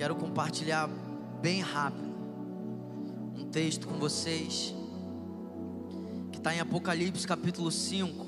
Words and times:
quero 0.00 0.16
compartilhar 0.16 0.88
bem 1.42 1.60
rápido 1.60 2.08
um 3.36 3.44
texto 3.50 3.86
com 3.86 3.98
vocês 3.98 4.74
que 6.32 6.38
está 6.38 6.54
em 6.54 6.58
Apocalipse 6.58 7.26
capítulo 7.26 7.70
5. 7.70 8.26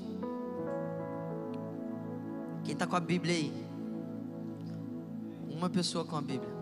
Quem 2.63 2.75
está 2.75 2.87
com 2.87 2.95
a 2.95 3.01
Bíblia 3.01 3.35
aí? 3.35 3.67
Uma 5.49 5.71
pessoa 5.71 6.05
com 6.05 6.15
a 6.15 6.21
Bíblia. 6.21 6.53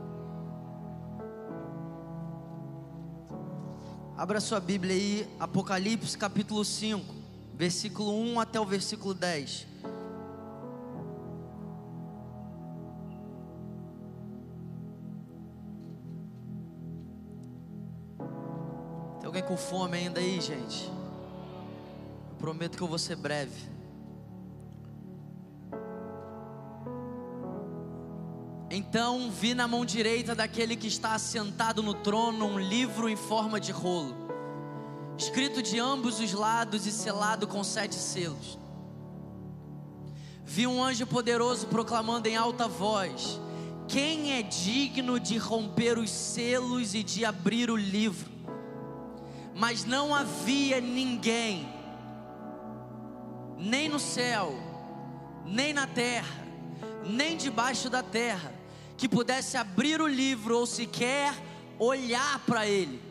Abra 4.16 4.40
sua 4.40 4.60
Bíblia 4.60 4.94
aí, 4.94 5.28
Apocalipse 5.40 6.16
capítulo 6.16 6.64
5, 6.64 7.04
versículo 7.56 8.12
1 8.12 8.38
até 8.38 8.60
o 8.60 8.64
versículo 8.64 9.12
10. 9.12 9.66
Fome 19.60 19.98
ainda 19.98 20.20
aí, 20.20 20.40
gente? 20.40 20.90
Eu 22.30 22.36
prometo 22.38 22.76
que 22.76 22.82
eu 22.82 22.88
vou 22.88 22.98
ser 22.98 23.16
breve. 23.16 23.70
Então 28.70 29.30
vi 29.30 29.52
na 29.52 29.66
mão 29.66 29.84
direita 29.84 30.34
daquele 30.34 30.76
que 30.76 30.86
está 30.86 31.14
assentado 31.14 31.82
no 31.82 31.92
trono 31.92 32.46
um 32.46 32.58
livro 32.58 33.08
em 33.08 33.16
forma 33.16 33.58
de 33.58 33.72
rolo, 33.72 34.14
escrito 35.18 35.60
de 35.60 35.78
ambos 35.78 36.20
os 36.20 36.32
lados 36.32 36.86
e 36.86 36.92
selado 36.92 37.48
com 37.48 37.64
sete 37.64 37.96
selos. 37.96 38.58
Vi 40.44 40.66
um 40.66 40.82
anjo 40.82 41.06
poderoso 41.06 41.66
proclamando 41.66 42.28
em 42.28 42.36
alta 42.36 42.68
voz: 42.68 43.40
Quem 43.88 44.32
é 44.32 44.42
digno 44.42 45.18
de 45.18 45.36
romper 45.36 45.98
os 45.98 46.10
selos 46.10 46.94
e 46.94 47.02
de 47.02 47.24
abrir 47.24 47.70
o 47.70 47.76
livro? 47.76 48.29
Mas 49.60 49.84
não 49.84 50.14
havia 50.14 50.80
ninguém, 50.80 51.68
nem 53.58 53.90
no 53.90 53.98
céu, 53.98 54.54
nem 55.44 55.74
na 55.74 55.86
terra, 55.86 56.46
nem 57.04 57.36
debaixo 57.36 57.90
da 57.90 58.02
terra, 58.02 58.54
que 58.96 59.06
pudesse 59.06 59.58
abrir 59.58 60.00
o 60.00 60.06
livro 60.06 60.56
ou 60.56 60.64
sequer 60.64 61.34
olhar 61.78 62.38
para 62.46 62.66
ele. 62.66 63.02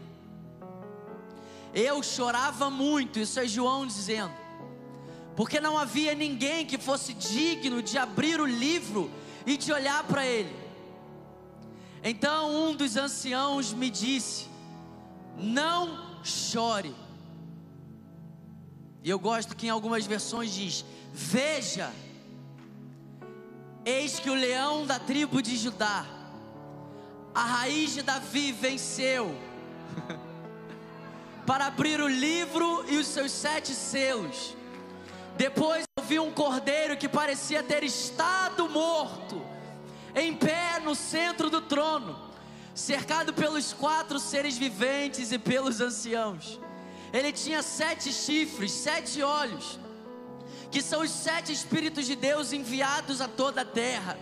Eu 1.72 2.02
chorava 2.02 2.68
muito, 2.68 3.20
isso 3.20 3.40
é 3.40 3.48
João 3.48 3.86
dizendo, 3.86 4.34
porque 5.36 5.62
não 5.62 5.78
havia 5.78 6.16
ninguém 6.16 6.66
que 6.66 6.80
fosse 6.80 7.14
digno 7.14 7.84
de 7.84 7.96
abrir 7.96 8.42
o 8.42 8.48
livro 8.48 9.12
e 9.46 9.56
de 9.56 9.72
olhar 9.72 10.04
para 10.06 10.26
ele. 10.26 10.56
Então 12.04 12.52
um 12.52 12.76
dos 12.76 12.98
anciãos 12.98 13.72
me 13.72 13.92
disse: 13.92 14.48
Não 15.38 16.09
chore. 16.24 16.96
E 19.04 19.10
eu 19.10 19.20
gosto 19.20 19.56
que 19.56 19.68
em 19.68 19.70
algumas 19.70 20.06
versões 20.06 20.54
diz: 20.54 20.86
Veja, 21.14 21.92
eis 23.86 24.20
que 24.20 24.30
o 24.30 24.36
leão 24.36 24.86
da 24.86 25.00
tribo 25.00 25.42
de 25.42 25.56
Judá, 25.56 26.06
a 27.34 27.44
raiz 27.44 27.94
de 27.94 28.02
Davi, 28.02 28.52
venceu 28.52 29.36
para 31.46 31.68
abrir 31.68 32.02
o 32.02 32.08
livro 32.08 32.86
e 32.90 32.98
os 32.98 33.08
seus 33.08 33.32
sete 33.32 33.74
selos. 33.74 34.56
Depois 35.38 35.86
eu 35.98 36.04
vi 36.04 36.20
um 36.20 36.32
cordeiro 36.32 36.98
que 36.98 37.08
parecia 37.08 37.64
ter 37.64 37.84
estado 37.84 38.68
morto, 38.68 39.42
em 40.14 40.36
pé 40.36 40.80
no 40.84 40.94
centro 40.94 41.50
do 41.50 41.62
trono 41.62 42.29
cercado 42.80 43.34
pelos 43.34 43.74
quatro 43.74 44.18
seres 44.20 44.58
viventes 44.58 45.32
e 45.32 45.38
pelos 45.38 45.82
anciãos. 45.82 46.60
Ele 47.12 47.32
tinha 47.32 47.62
sete 47.62 48.12
chifres, 48.14 48.72
sete 48.72 49.22
olhos, 49.22 49.80
que 50.72 50.82
são 50.82 51.02
os 51.02 51.12
sete 51.12 51.52
Espíritos 51.52 52.06
de 52.06 52.16
Deus 52.16 52.54
enviados 52.54 53.20
a 53.20 53.28
toda 53.28 53.62
a 53.62 53.66
terra. 53.66 54.18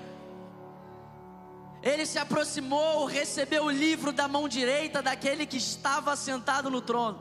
Ele 1.84 2.06
se 2.06 2.18
aproximou, 2.18 3.06
recebeu 3.06 3.66
o 3.66 3.70
livro 3.70 4.12
da 4.12 4.28
mão 4.28 4.50
direita 4.50 5.02
daquele 5.02 5.46
que 5.46 5.58
estava 5.58 6.16
sentado 6.16 6.72
no 6.72 6.82
trono. 6.82 7.20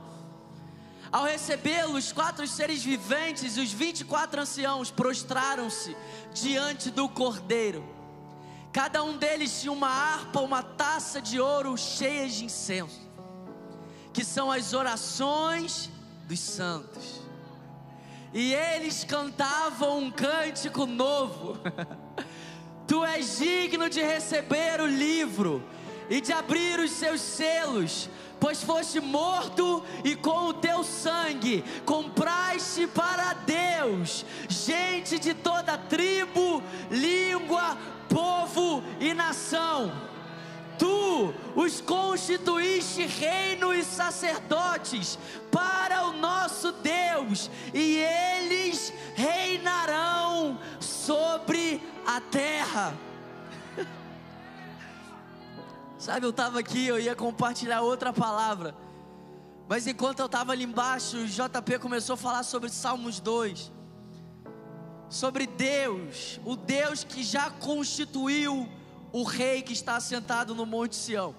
Ao 1.12 1.24
recebê-lo, 1.24 1.96
os 1.96 2.12
quatro 2.12 2.46
seres 2.48 2.82
viventes 2.82 3.56
e 3.56 3.60
os 3.60 3.72
vinte 3.72 4.00
e 4.00 4.04
quatro 4.04 4.40
anciãos 4.40 4.90
prostraram-se 4.90 5.94
diante 6.32 6.90
do 6.90 7.08
cordeiro 7.08 7.95
Cada 8.76 9.02
um 9.02 9.16
deles 9.16 9.62
tinha 9.62 9.72
uma 9.72 9.88
harpa, 9.88 10.38
uma 10.42 10.62
taça 10.62 11.18
de 11.18 11.40
ouro 11.40 11.78
cheias 11.78 12.34
de 12.34 12.44
incenso, 12.44 13.00
que 14.12 14.22
são 14.22 14.52
as 14.52 14.74
orações 14.74 15.88
dos 16.28 16.38
santos. 16.38 17.22
E 18.34 18.52
eles 18.52 19.02
cantavam 19.02 20.00
um 20.00 20.10
cântico 20.10 20.84
novo. 20.84 21.58
tu 22.86 23.02
és 23.02 23.38
digno 23.38 23.88
de 23.88 24.02
receber 24.02 24.78
o 24.82 24.86
livro 24.86 25.64
e 26.10 26.20
de 26.20 26.34
abrir 26.34 26.78
os 26.78 26.90
seus 26.90 27.22
selos, 27.22 28.10
pois 28.38 28.62
foste 28.62 29.00
morto 29.00 29.82
e 30.04 30.14
com 30.14 30.48
o 30.48 30.52
teu 30.52 30.84
sangue 30.84 31.64
compraste 31.86 32.86
para 32.86 33.32
Deus 33.32 34.26
gente 34.48 35.18
de 35.18 35.32
toda 35.32 35.78
tribo, 35.78 36.62
língua, 36.90 37.78
povo 38.16 38.82
e 38.98 39.12
nação. 39.12 39.92
Tu 40.78 41.34
os 41.54 41.82
constituíste 41.82 43.04
reino 43.04 43.74
e 43.74 43.84
sacerdotes 43.84 45.18
para 45.50 46.06
o 46.06 46.12
nosso 46.14 46.72
Deus, 46.72 47.50
e 47.74 47.98
eles 47.98 48.90
reinarão 49.14 50.58
sobre 50.80 51.82
a 52.06 52.18
terra. 52.22 52.94
Sabe, 55.98 56.24
eu 56.24 56.30
estava 56.30 56.58
aqui, 56.58 56.86
eu 56.86 56.98
ia 56.98 57.14
compartilhar 57.14 57.82
outra 57.82 58.14
palavra, 58.14 58.74
mas 59.68 59.86
enquanto 59.86 60.20
eu 60.20 60.26
estava 60.26 60.52
ali 60.52 60.64
embaixo, 60.64 61.18
o 61.18 61.26
JP 61.26 61.78
começou 61.80 62.14
a 62.14 62.18
falar 62.18 62.42
sobre 62.44 62.70
Salmos 62.70 63.20
2 63.20 63.75
sobre 65.08 65.46
Deus, 65.46 66.40
o 66.44 66.56
Deus 66.56 67.04
que 67.04 67.22
já 67.22 67.50
constituiu 67.50 68.68
o 69.12 69.22
rei 69.22 69.62
que 69.62 69.72
está 69.72 69.98
sentado 70.00 70.54
no 70.54 70.66
Monte 70.66 70.96
Sião, 70.96 71.34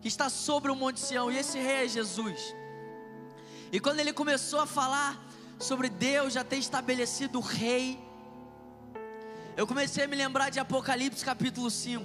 que 0.00 0.08
está 0.08 0.28
sobre 0.28 0.70
o 0.70 0.76
Monte 0.76 1.00
Sião, 1.00 1.30
e 1.30 1.36
esse 1.36 1.58
rei 1.58 1.84
é 1.84 1.88
Jesus. 1.88 2.54
E 3.70 3.78
quando 3.78 4.00
ele 4.00 4.12
começou 4.12 4.60
a 4.60 4.66
falar 4.66 5.22
sobre 5.58 5.88
Deus 5.88 6.32
já 6.32 6.42
ter 6.42 6.56
estabelecido 6.56 7.38
o 7.38 7.42
rei, 7.42 7.98
eu 9.56 9.66
comecei 9.66 10.04
a 10.04 10.08
me 10.08 10.16
lembrar 10.16 10.50
de 10.50 10.58
Apocalipse 10.58 11.24
capítulo 11.24 11.70
5. 11.70 12.04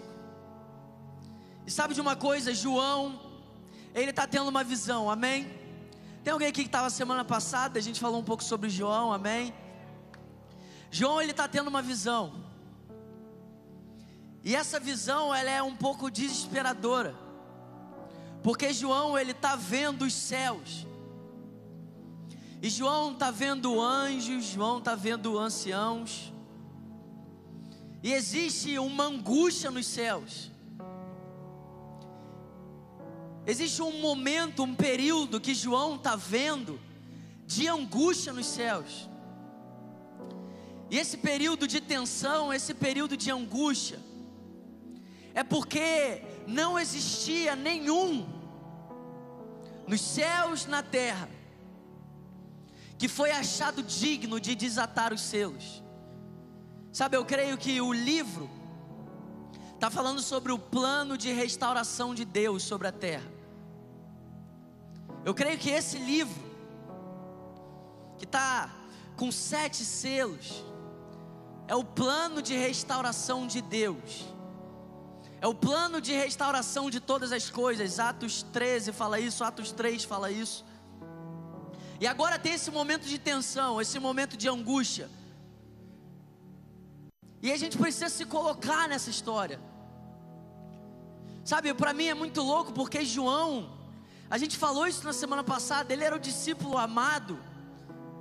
E 1.66 1.72
sabe 1.72 1.94
de 1.94 2.02
uma 2.02 2.16
coisa, 2.16 2.54
João, 2.54 3.20
ele 3.94 4.12
está 4.12 4.28
tendo 4.28 4.48
uma 4.48 4.64
visão, 4.64 5.10
amém? 5.10 5.52
Tem 6.24 6.32
alguém 6.32 6.50
aqui 6.50 6.62
que 6.62 6.68
estava 6.68 6.90
semana 6.90 7.26
passada, 7.26 7.80
a 7.80 7.82
gente 7.82 8.00
falou 8.00 8.20
um 8.20 8.24
pouco 8.24 8.44
sobre 8.44 8.70
João, 8.70 9.12
amém? 9.12 9.54
João 10.90 11.22
ele 11.22 11.32
está 11.32 11.48
tendo 11.48 11.68
uma 11.68 11.82
visão. 11.82 12.46
E 14.44 14.56
essa 14.56 14.80
visão 14.80 15.34
ela 15.34 15.50
é 15.50 15.62
um 15.62 15.76
pouco 15.76 16.10
desesperadora. 16.10 17.16
Porque 18.42 18.72
João 18.72 19.18
ele 19.18 19.32
está 19.32 19.56
vendo 19.56 20.04
os 20.04 20.14
céus. 20.14 20.88
E 22.62 22.70
João 22.70 23.12
está 23.12 23.30
vendo 23.30 23.82
anjos, 23.82 24.46
João 24.46 24.80
está 24.80 24.96
vendo 24.96 25.38
anciãos. 25.38 26.34
E 28.02 28.14
existe 28.14 28.80
uma 28.80 29.06
angústia 29.06 29.70
nos 29.70 29.86
céus. 29.86 30.52
Existe 33.46 33.82
um 33.82 34.00
momento, 34.02 34.64
um 34.64 34.76
período 34.76 35.40
que 35.40 35.54
João 35.54 35.96
está 35.96 36.16
vendo 36.16 36.80
de 37.46 37.68
angústia 37.68 38.34
nos 38.34 38.46
céus. 38.46 39.10
E 40.90 40.98
esse 40.98 41.18
período 41.18 41.68
de 41.68 41.82
tensão, 41.82 42.54
esse 42.54 42.74
período 42.74 43.18
de 43.18 43.30
angústia, 43.30 44.00
é 45.34 45.44
porque 45.44 46.24
não 46.48 46.80
existia 46.80 47.56
nenhum 47.56 48.26
nos 49.88 50.02
céus, 50.02 50.66
na 50.66 50.82
terra, 50.84 51.30
que 52.98 53.08
foi 53.08 53.32
achado 53.32 53.84
digno 53.84 54.40
de 54.40 54.56
desatar 54.56 55.14
os 55.14 55.22
selos. 55.22 55.84
Sabe, 56.92 57.16
eu 57.16 57.24
creio 57.24 57.58
que 57.58 57.80
o 57.80 57.94
livro 57.94 58.50
está 59.76 59.90
falando 59.90 60.22
sobre 60.22 60.52
o 60.52 60.58
plano 60.58 61.18
de 61.18 61.32
restauração 61.32 62.16
de 62.16 62.26
Deus 62.26 62.64
sobre 62.64 62.88
a 62.88 62.92
terra. 62.92 63.32
Eu 65.24 65.34
creio 65.34 65.58
que 65.60 65.70
esse 65.70 65.98
livro, 65.98 66.42
que 68.18 68.26
está 68.26 68.74
com 69.16 69.32
sete 69.32 69.86
selos, 69.86 70.64
é 71.68 71.76
o 71.76 71.84
plano 71.84 72.42
de 72.42 72.56
restauração 72.56 73.46
de 73.46 73.62
Deus. 73.62 74.26
É 75.40 75.48
o 75.48 75.54
plano 75.54 76.02
de 76.02 76.14
restauração 76.14 76.90
de 76.90 77.00
todas 77.00 77.32
as 77.32 77.50
coisas. 77.50 78.00
Atos 78.00 78.42
13 78.42 78.92
fala 78.92 79.20
isso, 79.20 79.44
Atos 79.44 79.72
3 79.72 80.04
fala 80.04 80.32
isso. 80.32 80.66
E 82.00 82.08
agora 82.08 82.40
tem 82.40 82.54
esse 82.54 82.72
momento 82.72 83.06
de 83.06 83.20
tensão, 83.20 83.82
esse 83.82 84.00
momento 84.00 84.38
de 84.38 84.48
angústia. 84.48 85.10
E 87.42 87.52
a 87.52 87.58
gente 87.58 87.78
precisa 87.78 88.10
se 88.10 88.26
colocar 88.26 88.88
nessa 88.88 89.10
história. 89.10 89.60
Sabe, 91.44 91.74
para 91.74 91.94
mim 91.94 92.08
é 92.08 92.14
muito 92.14 92.42
louco 92.42 92.72
porque 92.74 93.06
João, 93.06 93.72
a 94.30 94.38
gente 94.38 94.58
falou 94.58 94.88
isso 94.88 95.04
na 95.06 95.14
semana 95.14 95.44
passada, 95.44 95.94
ele 95.94 96.04
era 96.04 96.16
o 96.16 96.20
discípulo 96.20 96.78
amado. 96.78 97.40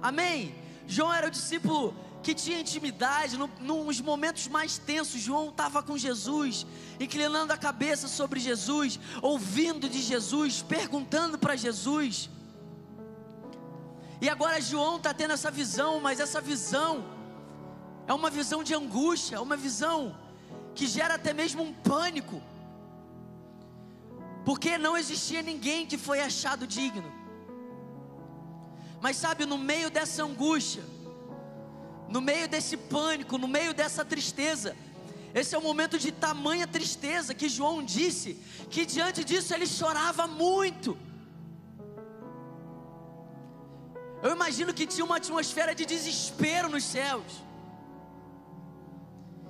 Amém? 0.03 0.55
João 0.87 1.13
era 1.13 1.27
o 1.27 1.31
discípulo 1.31 1.95
que 2.27 2.35
tinha 2.35 2.59
intimidade, 2.59 3.39
no, 3.39 3.49
nos 3.61 4.01
momentos 4.01 4.49
mais 4.49 4.77
tensos, 4.79 5.21
João 5.21 5.51
estava 5.51 5.81
com 5.81 5.97
Jesus, 5.97 6.67
inclinando 6.99 7.53
a 7.53 7.57
cabeça 7.57 8.09
sobre 8.09 8.41
Jesus, 8.41 8.99
ouvindo 9.23 9.89
de 9.89 10.03
Jesus, 10.03 10.61
perguntando 10.61 11.39
para 11.39 11.55
Jesus. 11.55 12.29
E 14.21 14.29
agora 14.29 14.61
João 14.61 14.97
está 14.97 15.15
tendo 15.15 15.35
essa 15.35 15.53
visão, 15.53 16.01
mas 16.01 16.19
essa 16.19 16.41
visão 16.41 16.93
é 18.09 18.13
uma 18.13 18.29
visão 18.29 18.65
de 18.65 18.75
angústia, 18.75 19.37
é 19.37 19.41
uma 19.41 19.57
visão 19.57 20.19
que 20.75 20.85
gera 20.89 21.15
até 21.15 21.33
mesmo 21.33 21.63
um 21.63 21.73
pânico, 21.73 22.43
porque 24.45 24.77
não 24.77 24.97
existia 24.97 25.43
ninguém 25.43 25.87
que 25.87 25.97
foi 25.97 26.21
achado 26.21 26.67
digno. 26.67 27.13
Mas 29.01 29.17
sabe, 29.17 29.47
no 29.47 29.57
meio 29.57 29.93
dessa 29.93 30.25
angústia, 30.25 30.96
no 32.09 32.21
meio 32.21 32.49
desse 32.49 32.77
pânico, 32.77 33.39
no 33.39 33.49
meio 33.49 33.75
dessa 33.75 34.05
tristeza, 34.05 34.77
esse 35.35 35.55
é 35.55 35.59
o 35.59 35.63
momento 35.63 35.99
de 35.99 36.11
tamanha 36.11 36.67
tristeza 36.67 37.35
que 37.35 37.49
João 37.49 37.83
disse 37.83 38.41
que 38.71 38.87
diante 38.87 39.23
disso 39.23 39.53
ele 39.53 39.67
chorava 39.67 40.27
muito. 40.27 40.97
Eu 44.23 44.33
imagino 44.33 44.73
que 44.73 44.87
tinha 44.87 45.05
uma 45.05 45.19
atmosfera 45.19 45.75
de 45.75 45.85
desespero 45.85 46.69
nos 46.69 46.85
céus. 46.85 47.45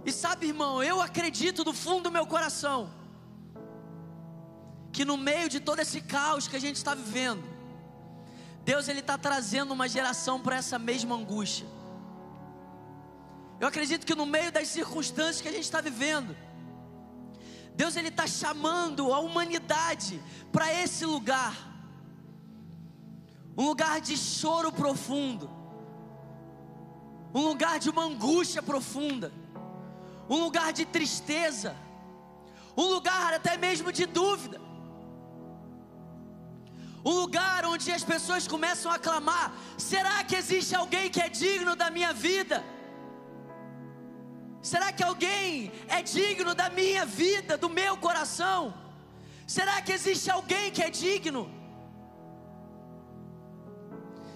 E 0.04 0.10
sabe, 0.10 0.46
irmão, 0.46 0.82
eu 0.82 1.00
acredito 1.00 1.62
do 1.62 1.72
fundo 1.72 2.04
do 2.04 2.10
meu 2.10 2.26
coração 2.26 2.90
que 4.92 5.04
no 5.04 5.16
meio 5.16 5.48
de 5.48 5.60
todo 5.60 5.80
esse 5.80 6.00
caos 6.00 6.48
que 6.48 6.56
a 6.56 6.60
gente 6.60 6.76
está 6.76 6.94
vivendo, 6.94 7.44
Deus 8.64 8.88
ele 8.88 9.00
está 9.00 9.16
trazendo 9.18 9.72
uma 9.72 9.88
geração 9.88 10.40
para 10.40 10.56
essa 10.56 10.78
mesma 10.78 11.14
angústia. 11.14 11.66
Eu 13.60 13.68
acredito 13.68 14.06
que 14.06 14.14
no 14.14 14.26
meio 14.26 14.52
das 14.52 14.68
circunstâncias 14.68 15.40
que 15.40 15.48
a 15.48 15.52
gente 15.52 15.64
está 15.64 15.80
vivendo, 15.80 16.36
Deus 17.74 17.96
ele 17.96 18.08
está 18.08 18.26
chamando 18.26 19.12
a 19.12 19.18
humanidade 19.18 20.22
para 20.52 20.72
esse 20.72 21.04
lugar, 21.04 21.54
um 23.56 23.66
lugar 23.66 24.00
de 24.00 24.16
choro 24.16 24.70
profundo, 24.70 25.50
um 27.34 27.40
lugar 27.40 27.78
de 27.78 27.88
uma 27.88 28.04
angústia 28.04 28.62
profunda, 28.62 29.32
um 30.28 30.36
lugar 30.36 30.72
de 30.72 30.84
tristeza, 30.84 31.74
um 32.76 32.84
lugar 32.84 33.32
até 33.32 33.56
mesmo 33.56 33.90
de 33.90 34.04
dúvida, 34.04 34.60
um 37.04 37.12
lugar 37.20 37.64
onde 37.64 37.90
as 37.92 38.04
pessoas 38.04 38.46
começam 38.46 38.90
a 38.90 38.98
clamar: 38.98 39.52
será 39.78 40.24
que 40.24 40.34
existe 40.34 40.74
alguém 40.74 41.10
que 41.10 41.20
é 41.20 41.28
digno 41.28 41.76
da 41.76 41.90
minha 41.90 42.12
vida? 42.12 42.62
Será 44.70 44.88
que 44.92 45.04
alguém 45.10 45.70
é 45.86 46.02
digno 46.02 46.52
da 46.52 46.68
minha 46.68 47.04
vida, 47.06 47.56
do 47.56 47.68
meu 47.70 47.96
coração? 48.06 48.74
Será 49.46 49.80
que 49.80 49.92
existe 49.92 50.28
alguém 50.28 50.72
que 50.72 50.82
é 50.82 50.90
digno? 50.90 51.42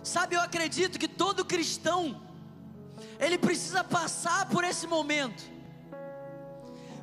Sabe, 0.04 0.36
eu 0.36 0.40
acredito 0.40 1.00
que 1.00 1.08
todo 1.08 1.44
cristão, 1.44 2.22
ele 3.18 3.38
precisa 3.46 3.82
passar 3.82 4.48
por 4.52 4.62
esse 4.62 4.86
momento, 4.86 5.42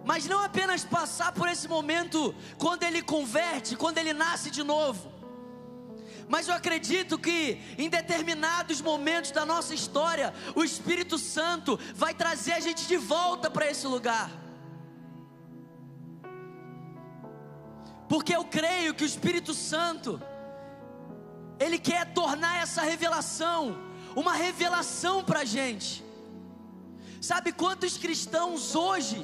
mas 0.06 0.26
não 0.26 0.42
apenas 0.42 0.86
passar 0.86 1.34
por 1.34 1.50
esse 1.50 1.68
momento 1.68 2.34
quando 2.58 2.84
ele 2.84 3.02
converte, 3.02 3.76
quando 3.76 3.98
ele 3.98 4.14
nasce 4.14 4.50
de 4.50 4.64
novo, 4.64 5.12
mas 6.28 6.48
eu 6.48 6.54
acredito 6.54 7.18
que 7.18 7.62
em 7.78 7.90
determinados 7.90 8.82
momentos 8.82 9.32
da 9.32 9.46
nossa 9.46 9.74
história, 9.74 10.34
o 10.56 10.64
Espírito 10.64 11.18
Santo 11.18 11.80
vai 11.96 12.14
trazer 12.14 12.54
a 12.54 12.60
gente 12.60 12.88
de 12.88 12.98
volta 12.98 13.50
para 13.50 13.70
esse 13.70 13.88
lugar. 13.88 14.30
Porque 18.10 18.36
eu 18.36 18.46
creio 18.46 18.94
que 18.94 19.04
o 19.04 19.06
Espírito 19.06 19.54
Santo, 19.54 20.22
Ele 21.60 21.78
quer 21.78 22.14
tornar 22.14 22.62
essa 22.62 22.82
revelação 22.82 23.88
uma 24.18 24.34
revelação 24.34 25.24
para 25.24 25.42
a 25.42 25.46
gente. 25.46 26.04
Sabe 27.22 27.52
quantos 27.52 27.98
cristãos 27.98 28.74
hoje 28.74 29.24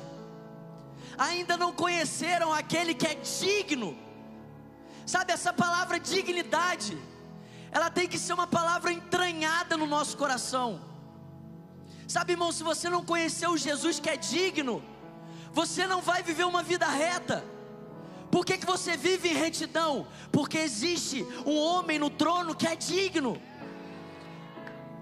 ainda 1.17 1.57
não 1.57 1.73
conheceram 1.73 2.53
aquele 2.53 2.93
que 2.93 3.07
é 3.07 3.15
digno 3.15 3.97
Sabe, 5.05 5.33
essa 5.33 5.51
palavra 5.51 5.99
dignidade, 5.99 6.97
ela 7.71 7.89
tem 7.89 8.07
que 8.07 8.17
ser 8.17 8.33
uma 8.33 8.47
palavra 8.47 8.91
entranhada 8.91 9.75
no 9.75 9.85
nosso 9.85 10.15
coração. 10.17 10.81
Sabe, 12.07 12.33
irmão, 12.33 12.51
se 12.51 12.63
você 12.63 12.89
não 12.89 13.03
conheceu 13.03 13.51
o 13.51 13.57
Jesus 13.57 13.99
que 13.99 14.09
é 14.09 14.17
digno, 14.17 14.83
você 15.51 15.85
não 15.87 16.01
vai 16.01 16.23
viver 16.23 16.45
uma 16.45 16.63
vida 16.63 16.87
reta. 16.87 17.43
Por 18.31 18.45
que, 18.45 18.57
que 18.57 18.65
você 18.65 18.97
vive 18.97 19.29
em 19.29 19.35
retidão? 19.35 20.07
Porque 20.31 20.57
existe 20.57 21.25
um 21.45 21.55
homem 21.55 21.99
no 21.99 22.09
trono 22.09 22.55
que 22.55 22.65
é 22.65 22.75
digno. 22.75 23.39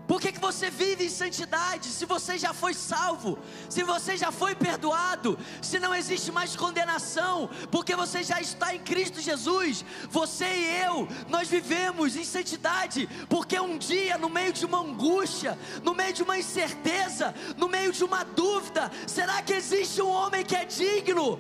Por 0.08 0.20
que, 0.20 0.32
que 0.32 0.40
você 0.40 0.70
vive 0.70 1.06
em 1.06 1.10
santidade? 1.10 1.88
Se 1.88 2.06
você 2.06 2.38
já 2.38 2.54
foi 2.54 2.74
salvo, 2.74 3.40
se 3.70 3.84
você 3.84 4.18
já 4.18 4.32
foi 4.32 4.54
perdoado, 4.56 5.38
se 5.62 5.80
não 5.80 5.96
existe 5.96 6.32
mais 6.32 6.56
condenação, 6.56 7.50
porque 7.72 7.96
você 7.96 8.24
já 8.24 8.42
está 8.42 8.76
em 8.76 8.80
Cristo 8.80 9.22
Jesus, 9.22 9.86
você 10.10 10.46
e 10.46 10.84
eu, 10.86 11.08
nós 11.30 11.48
vivemos 11.48 12.16
em 12.16 12.26
santidade, 12.26 13.08
porque 13.30 13.60
um 13.60 13.78
dia, 13.78 14.18
no 14.18 14.30
meio 14.30 14.52
de 14.52 14.66
uma 14.66 14.82
angústia, 14.82 15.58
no 15.84 15.94
meio 15.94 16.14
de 16.14 16.24
uma 16.24 16.38
incerteza, 16.38 17.34
no 17.56 17.70
meio 17.70 17.94
de 17.94 18.04
uma 18.04 18.24
dúvida, 18.24 18.92
será 19.08 19.42
que 19.42 19.54
existe 19.54 20.02
um 20.02 20.10
homem 20.10 20.44
que 20.44 20.56
é 20.56 20.66
digno? 20.66 21.40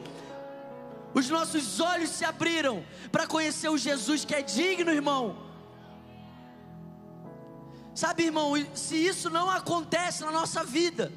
Os 1.13 1.29
nossos 1.29 1.81
olhos 1.81 2.09
se 2.09 2.23
abriram 2.23 2.85
para 3.11 3.27
conhecer 3.27 3.69
o 3.69 3.77
Jesus 3.77 4.23
que 4.23 4.33
é 4.33 4.41
digno, 4.41 4.91
irmão 4.91 5.50
Sabe, 7.93 8.23
irmão, 8.23 8.53
se 8.73 8.95
isso 8.95 9.29
não 9.29 9.49
acontece 9.49 10.23
na 10.23 10.31
nossa 10.31 10.63
vida, 10.63 11.11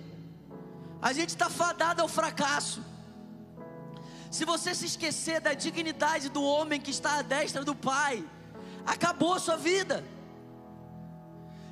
a 1.01 1.13
gente 1.13 1.31
está 1.31 1.49
fadado 1.49 2.03
ao 2.03 2.09
fracasso. 2.09 2.83
Se 4.31 4.45
você 4.45 4.75
se 4.75 4.87
esquecer 4.87 5.41
da 5.41 5.55
dignidade 5.55 6.29
do 6.29 6.43
homem 6.43 6.81
que 6.81 6.91
está 6.91 7.19
à 7.19 7.23
destra 7.23 7.65
do 7.65 7.75
Pai, 7.75 8.25
acabou 8.85 9.35
a 9.35 9.39
sua 9.39 9.57
vida. 9.57 10.05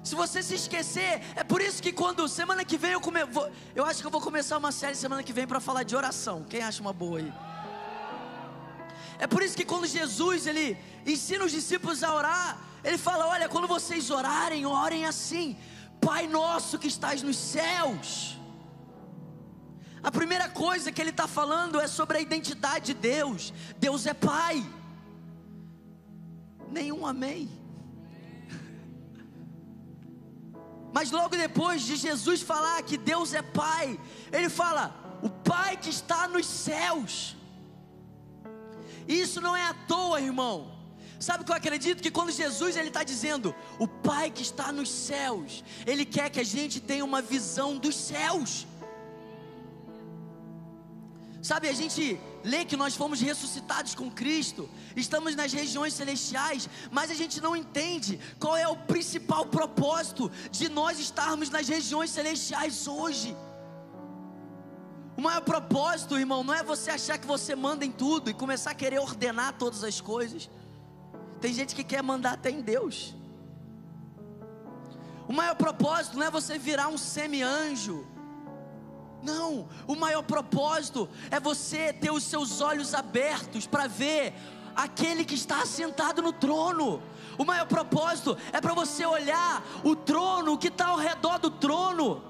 Se 0.04 0.14
você 0.14 0.42
se 0.42 0.54
esquecer, 0.54 1.22
é 1.34 1.44
por 1.44 1.60
isso 1.60 1.82
que 1.82 1.92
quando 1.92 2.28
semana 2.28 2.64
que 2.64 2.76
vem 2.76 2.92
eu 2.92 3.00
come, 3.00 3.24
vou, 3.24 3.50
eu 3.74 3.84
acho 3.84 4.00
que 4.00 4.06
eu 4.06 4.10
vou 4.10 4.20
começar 4.20 4.58
uma 4.58 4.72
série 4.72 4.96
semana 4.96 5.22
que 5.22 5.32
vem 5.32 5.46
para 5.46 5.60
falar 5.60 5.82
de 5.82 5.94
oração. 5.94 6.44
Quem 6.48 6.60
acha 6.60 6.80
uma 6.80 6.92
boa 6.92 7.18
aí? 7.18 7.32
É 9.18 9.26
por 9.26 9.42
isso 9.42 9.56
que 9.56 9.64
quando 9.64 9.86
Jesus 9.86 10.46
ele 10.46 10.76
ensina 11.06 11.44
os 11.44 11.52
discípulos 11.52 12.02
a 12.02 12.12
orar, 12.14 12.58
ele 12.84 12.98
fala: 12.98 13.26
Olha, 13.26 13.48
quando 13.48 13.68
vocês 13.68 14.10
orarem, 14.10 14.66
orem 14.66 15.06
assim: 15.06 15.56
Pai 16.00 16.26
nosso 16.26 16.78
que 16.78 16.88
estás 16.88 17.22
nos 17.22 17.36
céus. 17.36 18.38
A 20.02 20.10
primeira 20.10 20.48
coisa 20.48 20.90
que 20.90 21.00
ele 21.00 21.10
está 21.10 21.28
falando 21.28 21.80
é 21.80 21.86
sobre 21.86 22.18
a 22.18 22.20
identidade 22.20 22.86
de 22.86 22.94
Deus. 22.94 23.52
Deus 23.78 24.04
é 24.04 24.12
Pai. 24.12 24.64
Nenhum 26.68 27.06
amém. 27.06 27.48
Mas 30.92 31.10
logo 31.10 31.36
depois 31.36 31.82
de 31.82 31.96
Jesus 31.96 32.42
falar 32.42 32.82
que 32.82 32.96
Deus 32.96 33.32
é 33.32 33.42
Pai, 33.42 33.98
ele 34.32 34.48
fala: 34.48 34.94
O 35.22 35.30
Pai 35.30 35.76
que 35.76 35.90
está 35.90 36.26
nos 36.26 36.46
céus. 36.46 37.36
Isso 39.06 39.40
não 39.40 39.56
é 39.56 39.64
à 39.68 39.74
toa, 39.74 40.20
irmão. 40.20 40.81
Sabe 41.22 41.42
o 41.42 41.46
que 41.46 41.52
eu 41.52 41.56
acredito? 41.56 42.02
Que 42.02 42.10
quando 42.10 42.32
Jesus 42.32 42.76
ele 42.76 42.88
está 42.88 43.04
dizendo, 43.04 43.54
o 43.78 43.86
Pai 43.86 44.28
que 44.28 44.42
está 44.42 44.72
nos 44.72 44.90
céus, 44.90 45.62
Ele 45.86 46.04
quer 46.04 46.28
que 46.28 46.40
a 46.40 46.44
gente 46.44 46.80
tenha 46.80 47.04
uma 47.04 47.22
visão 47.22 47.78
dos 47.78 47.94
céus. 47.94 48.66
Sabe, 51.40 51.68
a 51.68 51.72
gente 51.72 52.18
lê 52.42 52.64
que 52.64 52.76
nós 52.76 52.96
fomos 52.96 53.20
ressuscitados 53.20 53.94
com 53.94 54.10
Cristo, 54.10 54.68
estamos 54.96 55.36
nas 55.36 55.52
regiões 55.52 55.94
celestiais, 55.94 56.68
mas 56.90 57.08
a 57.08 57.14
gente 57.14 57.40
não 57.40 57.54
entende 57.54 58.18
qual 58.40 58.56
é 58.56 58.66
o 58.66 58.76
principal 58.76 59.46
propósito 59.46 60.28
de 60.50 60.68
nós 60.68 60.98
estarmos 60.98 61.50
nas 61.50 61.68
regiões 61.68 62.10
celestiais 62.10 62.88
hoje. 62.88 63.36
maior 65.16 65.42
propósito, 65.42 66.18
irmão, 66.18 66.42
não 66.42 66.52
é 66.52 66.64
você 66.64 66.90
achar 66.90 67.16
que 67.16 67.28
você 67.28 67.54
manda 67.54 67.84
em 67.84 67.92
tudo 67.92 68.28
e 68.28 68.34
começar 68.34 68.72
a 68.72 68.80
querer 68.82 68.98
ordenar 68.98 69.52
todas 69.52 69.84
as 69.84 70.00
coisas. 70.00 70.50
Tem 71.42 71.52
gente 71.52 71.74
que 71.74 71.82
quer 71.82 72.02
mandar 72.04 72.34
até 72.34 72.50
em 72.50 72.60
Deus. 72.60 73.16
O 75.26 75.32
maior 75.32 75.56
propósito 75.56 76.16
não 76.16 76.24
é 76.24 76.30
você 76.30 76.56
virar 76.56 76.86
um 76.86 76.96
semi-anjo. 76.96 78.06
Não, 79.20 79.68
o 79.88 79.96
maior 79.96 80.22
propósito 80.22 81.08
é 81.32 81.40
você 81.40 81.92
ter 81.92 82.12
os 82.12 82.22
seus 82.22 82.60
olhos 82.60 82.94
abertos 82.94 83.66
para 83.66 83.88
ver 83.88 84.34
aquele 84.74 85.24
que 85.24 85.34
está 85.34 85.62
assentado 85.62 86.22
no 86.22 86.32
trono. 86.32 87.02
O 87.36 87.44
maior 87.44 87.66
propósito 87.66 88.38
é 88.52 88.60
para 88.60 88.72
você 88.72 89.04
olhar 89.04 89.64
o 89.82 89.96
trono, 89.96 90.52
o 90.52 90.58
que 90.58 90.68
está 90.68 90.86
ao 90.86 90.96
redor 90.96 91.40
do 91.40 91.50
trono. 91.50 92.22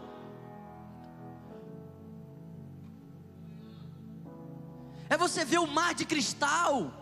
É 5.11 5.19
você 5.19 5.45
ver 5.45 5.59
o 5.59 5.67
mar 5.67 5.93
de 5.93 6.07
cristal. 6.07 7.02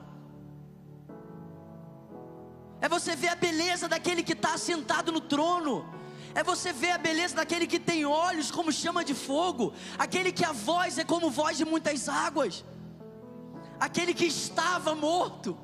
É 2.81 2.89
você 2.89 3.15
ver 3.15 3.29
a 3.29 3.35
beleza 3.35 3.89
daquele 3.89 4.23
que 4.23 4.33
está 4.33 4.57
sentado 4.57 5.13
no 5.13 5.21
trono. 5.21 5.87
É 6.35 6.43
você 6.43 6.73
ver 6.73 6.93
a 6.93 6.99
beleza 6.99 7.35
daquele 7.35 7.67
que 7.67 7.79
tem 7.79 8.05
olhos 8.05 8.51
como 8.51 8.73
chama 8.73 9.05
de 9.05 9.15
fogo. 9.15 9.73
Aquele 9.99 10.33
que 10.33 10.45
a 10.45 10.53
voz 10.53 10.99
é 10.99 11.05
como 11.05 11.31
voz 11.31 11.57
de 11.57 11.65
muitas 11.65 12.09
águas. 12.09 12.65
Aquele 13.79 14.15
que 14.15 14.27
estava 14.27 14.95
morto. 14.95 15.59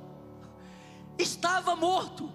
Estava 1.18 1.74
morto. 1.74 2.32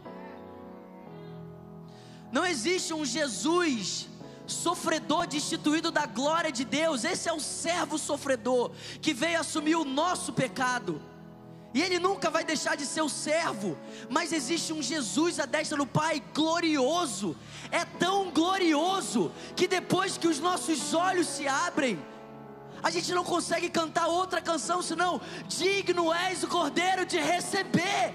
Não 2.32 2.46
existe 2.46 2.94
um 2.94 3.06
Jesus 3.06 4.08
sofredor 4.48 5.28
destituído 5.28 5.92
da 5.92 6.06
glória 6.06 6.52
de 6.52 6.66
Deus. 6.66 7.04
Esse 7.04 7.30
é 7.30 7.34
o 7.34 7.40
servo 7.40 7.98
sofredor 7.98 8.72
que 9.02 9.14
veio 9.14 9.40
assumir 9.40 9.76
o 9.76 9.86
nosso 9.86 10.34
pecado. 10.34 11.02
E 11.74 11.82
ele 11.82 12.00
nunca 12.00 12.30
vai 12.30 12.44
deixar 12.44 12.76
de 12.76 12.86
ser 12.86 13.02
o 13.02 13.08
servo, 13.08 13.78
mas 14.10 14.34
existe 14.34 14.74
um 14.74 14.82
Jesus 14.82 15.40
à 15.40 15.46
destra 15.46 15.78
do 15.78 15.86
Pai 15.86 16.22
glorioso. 16.34 17.36
É 17.72 17.86
tão 17.86 18.30
glorioso 18.30 19.32
que 19.56 19.68
depois 19.68 20.18
que 20.18 20.28
os 20.28 20.40
nossos 20.40 20.94
olhos 20.94 21.28
se 21.28 21.48
abrem, 21.48 21.98
a 22.84 22.90
gente 22.90 23.14
não 23.14 23.24
consegue 23.24 23.70
cantar 23.70 24.08
outra 24.08 24.42
canção 24.42 24.82
senão 24.82 25.22
digno 25.48 26.12
és 26.12 26.44
o 26.44 26.48
Cordeiro 26.48 27.06
de 27.06 27.18
receber. 27.18 28.14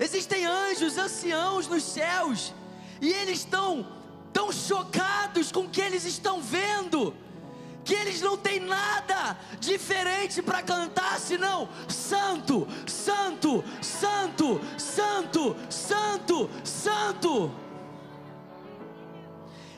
Existem 0.00 0.46
anjos, 0.46 0.98
anciãos 0.98 1.68
nos 1.68 1.84
céus, 1.84 2.52
e 3.00 3.12
eles 3.12 3.40
estão 3.40 3.86
tão 4.32 4.50
chocados 4.50 5.52
com 5.52 5.60
o 5.60 5.70
que 5.70 5.80
eles 5.80 6.04
estão 6.04 6.42
vendo 6.42 7.14
que 7.84 7.94
eles 7.94 8.20
não 8.20 8.36
têm 8.36 8.60
nada 8.60 9.36
diferente 9.60 10.42
para 10.42 10.62
cantar 10.62 11.20
senão 11.20 11.68
Santo, 11.88 12.66
Santo, 12.86 13.62
Santo, 13.82 14.60
Santo, 14.78 15.56
Santo, 15.68 16.50
Santo. 16.64 17.64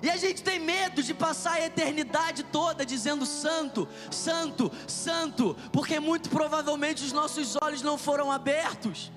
E 0.03 0.11
a 0.11 0.17
gente 0.17 0.43
tem 0.43 0.61
medo 0.61 1.03
de 1.03 1.13
passar 1.13 1.55
a 1.55 1.67
eternidade 1.67 2.45
toda 2.45 2.87
dizendo 2.87 3.27
santo, 3.27 3.89
santo, 4.11 4.71
santo, 4.87 5.57
porque 5.73 5.99
muito 5.99 6.29
provavelmente 6.29 7.03
os 7.03 7.13
nossos 7.13 7.57
olhos 7.61 7.83
não 7.83 7.99
foram 7.99 8.31
abertos. 8.31 9.11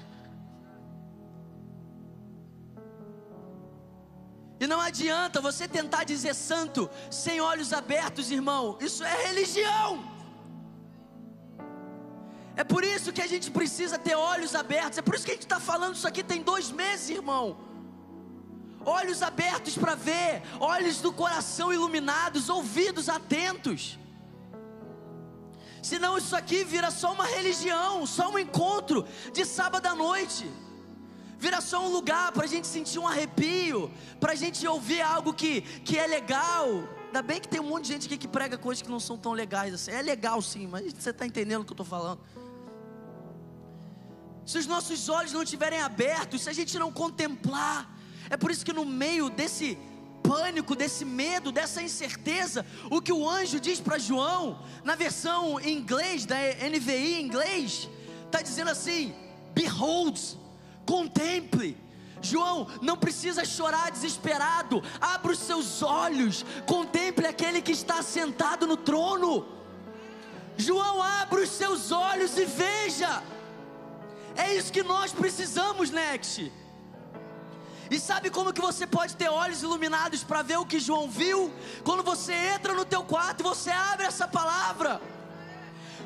E 4.60 4.68
não 4.68 4.82
adianta 4.82 5.40
você 5.40 5.68
tentar 5.68 6.04
dizer 6.04 6.36
santo 6.36 6.90
sem 7.10 7.40
olhos 7.40 7.72
abertos, 7.72 8.30
irmão. 8.30 8.78
Isso 8.82 9.04
é 9.04 9.28
religião. 9.28 10.04
É 12.58 12.64
por 12.64 12.84
isso 12.84 13.14
que 13.14 13.22
a 13.22 13.28
gente 13.28 13.50
precisa 13.50 13.98
ter 13.98 14.16
olhos 14.16 14.54
abertos. 14.54 14.98
É 14.98 15.02
por 15.02 15.16
isso 15.16 15.24
que 15.24 15.32
a 15.32 15.34
gente 15.34 15.44
está 15.44 15.62
falando 15.62 15.96
isso 15.96 16.08
aqui 16.08 16.22
tem 16.22 16.42
dois 16.42 16.72
meses, 16.72 17.10
irmão. 17.10 17.58
Olhos 18.86 19.24
abertos 19.24 19.78
para 19.78 19.96
ver, 19.96 20.42
olhos 20.60 21.00
do 21.00 21.14
coração 21.14 21.72
iluminados, 21.72 22.50
ouvidos 22.50 23.08
atentos. 23.08 23.98
Senão 25.82 26.18
isso 26.18 26.36
aqui 26.36 26.66
vira 26.66 26.92
só 26.92 27.14
uma 27.14 27.26
religião, 27.26 28.06
só 28.06 28.30
um 28.30 28.38
encontro 28.38 29.08
de 29.32 29.46
sábado 29.46 29.86
à 29.86 29.96
noite 29.96 30.52
vira 31.40 31.62
só 31.62 31.88
um 31.88 31.90
lugar 31.90 32.34
para 32.34 32.44
a 32.44 32.48
gente 32.48 32.68
sentir 32.68 33.00
um 33.00 33.08
arrepio, 33.08 33.90
para 34.20 34.34
a 34.34 34.36
gente 34.36 34.68
ouvir 34.68 35.02
algo 35.02 35.34
que, 35.34 35.62
que 35.62 35.98
é 35.98 36.06
legal. 36.06 36.68
Ainda 37.08 37.22
bem 37.22 37.40
que 37.40 37.48
tem 37.48 37.62
um 37.62 37.70
monte 37.70 37.86
de 37.86 37.94
gente 37.94 38.06
aqui 38.08 38.18
que 38.18 38.28
prega 38.28 38.58
coisas 38.58 38.82
que 38.82 38.90
não 38.90 39.00
são 39.00 39.18
tão 39.18 39.32
legais 39.32 39.74
assim. 39.74 39.92
É 39.92 40.02
legal 40.02 40.42
sim, 40.42 40.68
mas 40.68 40.92
você 40.94 41.12
está 41.12 41.26
entendendo 41.26 41.62
o 41.62 41.66
que 41.66 41.72
eu 41.72 41.76
estou 41.76 41.86
falando. 41.86 42.20
Se 44.46 44.58
os 44.58 44.68
nossos 44.68 45.08
olhos 45.08 45.32
não 45.32 45.44
estiverem 45.44 45.80
abertos, 45.80 46.42
se 46.42 46.50
a 46.50 46.54
gente 46.54 46.78
não 46.78 46.92
contemplar, 46.92 47.90
é 48.30 48.36
por 48.36 48.52
isso 48.52 48.66
que 48.66 48.74
no 48.74 48.84
meio 48.84 49.30
desse 49.30 49.78
pânico, 50.22 50.76
desse 50.76 51.06
medo, 51.06 51.54
dessa 51.54 51.82
incerteza, 51.82 52.66
o 52.92 53.02
que 53.02 53.14
o 53.14 53.28
anjo 53.28 53.60
diz 53.62 53.80
para 53.80 53.98
João, 53.98 54.62
na 54.84 54.96
versão 54.96 55.58
em 55.60 55.78
inglês, 55.78 56.26
da 56.26 56.36
NVI 56.36 57.14
em 57.14 57.26
inglês, 57.26 57.90
está 58.26 58.42
dizendo 58.42 58.70
assim: 58.70 59.16
Behold, 59.54 60.20
contemple. 60.90 61.78
João, 62.22 62.68
não 62.82 62.98
precisa 62.98 63.46
chorar 63.46 63.92
desesperado, 63.92 64.84
abra 65.00 65.32
os 65.32 65.40
seus 65.40 65.82
olhos, 65.82 66.44
contemple 66.66 67.28
aquele 67.28 67.62
que 67.62 67.72
está 67.72 68.02
sentado 68.02 68.66
no 68.68 68.76
trono. 68.76 69.46
João, 70.58 71.02
abra 71.02 71.42
os 71.42 71.50
seus 71.50 71.92
olhos 71.92 72.38
e 72.38 72.46
veja. 72.46 73.24
É 74.36 74.54
isso 74.56 74.74
que 74.74 74.84
nós 74.84 75.14
precisamos, 75.14 75.92
Next. 75.92 76.52
E 77.92 78.00
sabe 78.00 78.30
como 78.30 78.54
que 78.54 78.62
você 78.62 78.86
pode 78.86 79.16
ter 79.16 79.30
olhos 79.30 79.62
iluminados 79.64 80.24
para 80.24 80.42
ver 80.42 80.58
o 80.58 80.66
que 80.66 80.80
João 80.80 81.10
viu? 81.10 81.52
Quando 81.84 82.04
você 82.04 82.34
entra 82.34 82.74
no 82.74 82.86
teu 82.86 83.04
quarto 83.04 83.40
e 83.40 83.44
você 83.44 83.72
abre 83.72 84.06
essa 84.06 84.28
palavra. 84.28 85.02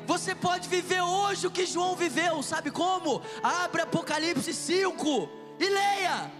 Você 0.06 0.34
pode 0.34 0.68
viver 0.68 1.00
hoje 1.00 1.46
o 1.46 1.50
que 1.50 1.64
João 1.64 1.96
viveu, 1.96 2.42
sabe 2.42 2.70
como? 2.70 3.22
Abre 3.42 3.82
Apocalipse 3.82 4.52
5 4.52 5.28
e 5.58 5.68
leia. 5.68 6.30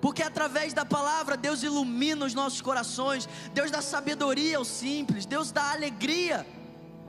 Porque 0.00 0.22
através 0.22 0.72
da 0.72 0.84
palavra 0.84 1.36
Deus 1.36 1.62
ilumina 1.62 2.24
os 2.24 2.34
nossos 2.34 2.60
corações, 2.60 3.28
Deus 3.52 3.70
dá 3.70 3.82
sabedoria 3.82 4.58
aos 4.58 4.68
simples, 4.68 5.26
Deus 5.26 5.50
dá 5.50 5.72
alegria. 5.72 6.46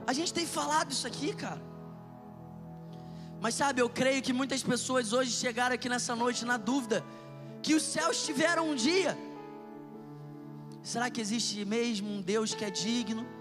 A 0.06 0.12
gente 0.12 0.32
tem 0.32 0.46
falado 0.46 0.90
isso 0.90 1.06
aqui, 1.06 1.34
cara. 1.34 1.62
Mas 3.40 3.54
sabe, 3.54 3.80
eu 3.80 3.88
creio 3.88 4.20
que 4.20 4.32
muitas 4.32 4.62
pessoas 4.62 5.12
hoje 5.12 5.30
chegaram 5.30 5.74
aqui 5.74 5.88
nessa 5.88 6.16
noite 6.16 6.44
na 6.44 6.56
dúvida 6.56 7.04
que 7.62 7.74
os 7.74 7.82
céus 7.82 8.24
tiveram 8.24 8.70
um 8.70 8.74
dia. 8.74 9.16
Será 10.82 11.10
que 11.10 11.20
existe 11.20 11.64
mesmo 11.64 12.10
um 12.10 12.20
Deus 12.20 12.54
que 12.54 12.64
é 12.64 12.70
digno? 12.70 13.37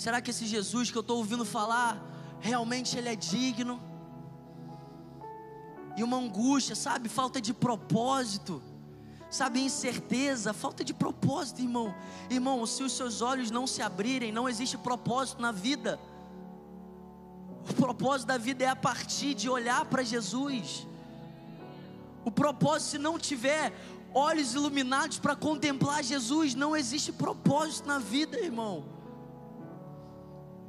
Será 0.00 0.18
que 0.22 0.30
esse 0.30 0.46
Jesus 0.46 0.90
que 0.90 0.96
eu 0.96 1.02
estou 1.02 1.18
ouvindo 1.18 1.44
falar, 1.44 2.02
realmente 2.40 2.96
ele 2.96 3.10
é 3.10 3.14
digno? 3.14 3.78
E 5.94 6.02
uma 6.02 6.16
angústia, 6.16 6.74
sabe? 6.74 7.06
Falta 7.06 7.38
de 7.38 7.52
propósito, 7.52 8.62
sabe? 9.28 9.60
Incerteza, 9.60 10.54
falta 10.54 10.82
de 10.82 10.94
propósito, 10.94 11.60
irmão. 11.60 11.94
Irmão, 12.30 12.64
se 12.64 12.82
os 12.82 12.94
seus 12.94 13.20
olhos 13.20 13.50
não 13.50 13.66
se 13.66 13.82
abrirem, 13.82 14.32
não 14.32 14.48
existe 14.48 14.78
propósito 14.78 15.42
na 15.42 15.52
vida. 15.52 16.00
O 17.68 17.74
propósito 17.74 18.28
da 18.28 18.38
vida 18.38 18.64
é 18.64 18.68
a 18.68 18.76
partir 18.76 19.34
de 19.34 19.50
olhar 19.50 19.84
para 19.84 20.02
Jesus. 20.02 20.86
O 22.24 22.30
propósito, 22.30 22.92
se 22.92 22.98
não 22.98 23.18
tiver 23.18 23.70
olhos 24.14 24.54
iluminados 24.54 25.18
para 25.18 25.36
contemplar 25.36 26.02
Jesus, 26.02 26.54
não 26.54 26.74
existe 26.74 27.12
propósito 27.12 27.86
na 27.86 27.98
vida, 27.98 28.40
irmão 28.40 28.98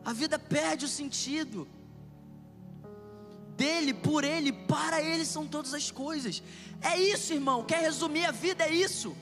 a 0.03 0.13
vida 0.13 0.37
perde 0.37 0.85
o 0.85 0.87
sentido. 0.87 1.67
Dele, 3.55 3.93
por 3.93 4.23
Ele, 4.23 4.51
para 4.51 5.01
Ele 5.01 5.25
são 5.25 5.45
todas 5.45 5.73
as 5.73 5.91
coisas. 5.91 6.41
É 6.81 6.97
isso, 6.97 7.33
irmão. 7.33 7.63
Quer 7.63 7.81
resumir 7.81 8.25
a 8.25 8.31
vida? 8.31 8.65
É 8.65 8.73
isso. 8.73 9.15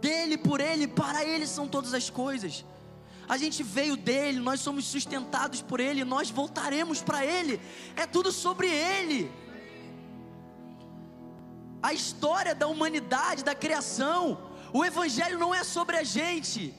Dele, 0.00 0.36
por 0.36 0.60
Ele, 0.60 0.88
para 0.88 1.24
Ele 1.24 1.46
são 1.46 1.68
todas 1.68 1.94
as 1.94 2.10
coisas. 2.10 2.64
A 3.28 3.36
gente 3.38 3.62
veio 3.62 3.96
dele, 3.96 4.38
nós 4.38 4.60
somos 4.60 4.84
sustentados 4.84 5.62
por 5.62 5.80
Ele, 5.80 6.04
nós 6.04 6.30
voltaremos 6.30 7.00
para 7.00 7.24
Ele. 7.24 7.60
É 7.96 8.06
tudo 8.06 8.30
sobre 8.30 8.68
Ele. 8.68 9.30
A 11.82 11.92
história 11.92 12.54
da 12.54 12.66
humanidade, 12.66 13.44
da 13.44 13.54
criação, 13.54 14.50
o 14.72 14.84
Evangelho 14.84 15.38
não 15.38 15.54
é 15.54 15.62
sobre 15.62 15.96
a 15.96 16.02
gente. 16.02 16.74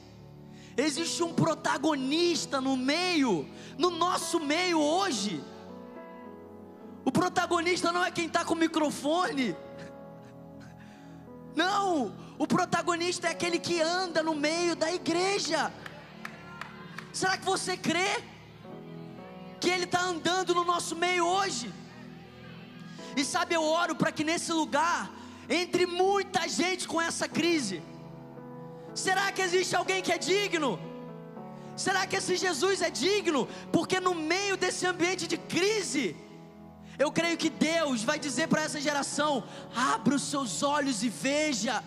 Existe 0.76 1.22
um 1.22 1.32
protagonista 1.32 2.60
no 2.60 2.76
meio, 2.76 3.48
no 3.78 3.90
nosso 3.90 4.38
meio 4.38 4.78
hoje. 4.78 5.42
O 7.04 7.10
protagonista 7.10 7.90
não 7.90 8.04
é 8.04 8.10
quem 8.10 8.26
está 8.26 8.44
com 8.44 8.54
o 8.54 8.56
microfone. 8.56 9.56
Não, 11.54 12.12
O 12.38 12.46
protagonista 12.46 13.28
é 13.28 13.30
aquele 13.30 13.58
que 13.58 13.80
anda 13.80 14.22
no 14.22 14.34
meio 14.34 14.76
da 14.76 14.92
igreja. 14.92 15.72
Será 17.10 17.38
que 17.38 17.46
você 17.46 17.78
crê 17.78 18.22
que 19.58 19.70
Ele 19.70 19.84
está 19.84 20.02
andando 20.02 20.54
no 20.54 20.64
nosso 20.64 20.94
meio 20.94 21.24
hoje? 21.24 21.72
E 23.16 23.24
sabe, 23.24 23.54
eu 23.54 23.62
oro 23.62 23.96
para 23.96 24.12
que 24.12 24.22
nesse 24.22 24.52
lugar, 24.52 25.10
entre 25.48 25.86
muita 25.86 26.46
gente 26.46 26.86
com 26.86 27.00
essa 27.00 27.26
crise, 27.26 27.82
será 28.96 29.30
que 29.30 29.42
existe 29.42 29.76
alguém 29.76 30.02
que 30.02 30.12
é 30.12 30.18
digno? 30.18 30.78
Será 31.76 32.06
que 32.06 32.16
esse 32.16 32.36
Jesus 32.36 32.80
é 32.80 32.90
digno? 32.90 33.46
Porque 33.70 34.00
no 34.00 34.14
meio 34.14 34.56
desse 34.56 34.86
ambiente 34.86 35.26
de 35.26 35.36
crise, 35.36 36.16
eu 36.98 37.12
creio 37.12 37.36
que 37.36 37.50
Deus 37.50 38.02
vai 38.02 38.18
dizer 38.18 38.48
para 38.48 38.62
essa 38.62 38.80
geração: 38.80 39.44
abra 39.74 40.14
os 40.14 40.22
seus 40.22 40.62
olhos 40.62 41.02
e 41.02 41.08
veja. 41.08 41.84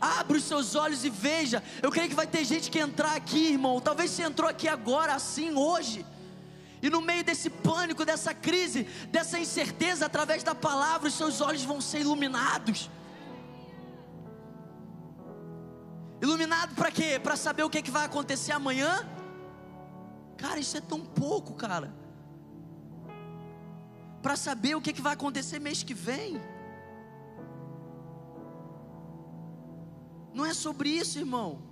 Abra 0.00 0.36
os 0.36 0.44
seus 0.44 0.74
olhos 0.74 1.04
e 1.04 1.10
veja. 1.10 1.62
Eu 1.82 1.90
creio 1.90 2.08
que 2.08 2.14
vai 2.14 2.26
ter 2.26 2.44
gente 2.44 2.70
que 2.70 2.78
entrar 2.78 3.16
aqui, 3.16 3.52
irmão. 3.52 3.80
Talvez 3.80 4.10
você 4.10 4.22
entrou 4.22 4.48
aqui 4.48 4.68
agora, 4.68 5.14
assim, 5.14 5.54
hoje. 5.54 6.04
E 6.82 6.90
no 6.90 7.00
meio 7.00 7.24
desse 7.24 7.48
pânico, 7.48 8.04
dessa 8.04 8.34
crise, 8.34 8.84
dessa 9.10 9.38
incerteza, 9.38 10.06
através 10.06 10.42
da 10.42 10.54
palavra, 10.54 11.08
os 11.08 11.14
seus 11.14 11.40
olhos 11.40 11.64
vão 11.64 11.80
ser 11.80 12.00
iluminados. 12.00 12.90
Iluminado 16.20 16.74
para 16.74 16.90
quê? 16.90 17.20
Para 17.22 17.36
saber 17.36 17.62
o 17.64 17.70
que, 17.70 17.78
é 17.78 17.82
que 17.82 17.90
vai 17.90 18.04
acontecer 18.04 18.52
amanhã? 18.52 19.06
Cara, 20.36 20.58
isso 20.58 20.76
é 20.76 20.80
tão 20.80 21.00
pouco, 21.00 21.54
cara. 21.54 21.94
Para 24.22 24.36
saber 24.36 24.74
o 24.74 24.80
que, 24.80 24.90
é 24.90 24.92
que 24.92 25.02
vai 25.02 25.12
acontecer 25.12 25.58
mês 25.58 25.82
que 25.82 25.94
vem. 25.94 26.40
Não 30.32 30.44
é 30.44 30.54
sobre 30.54 30.88
isso, 30.88 31.18
irmão. 31.18 31.62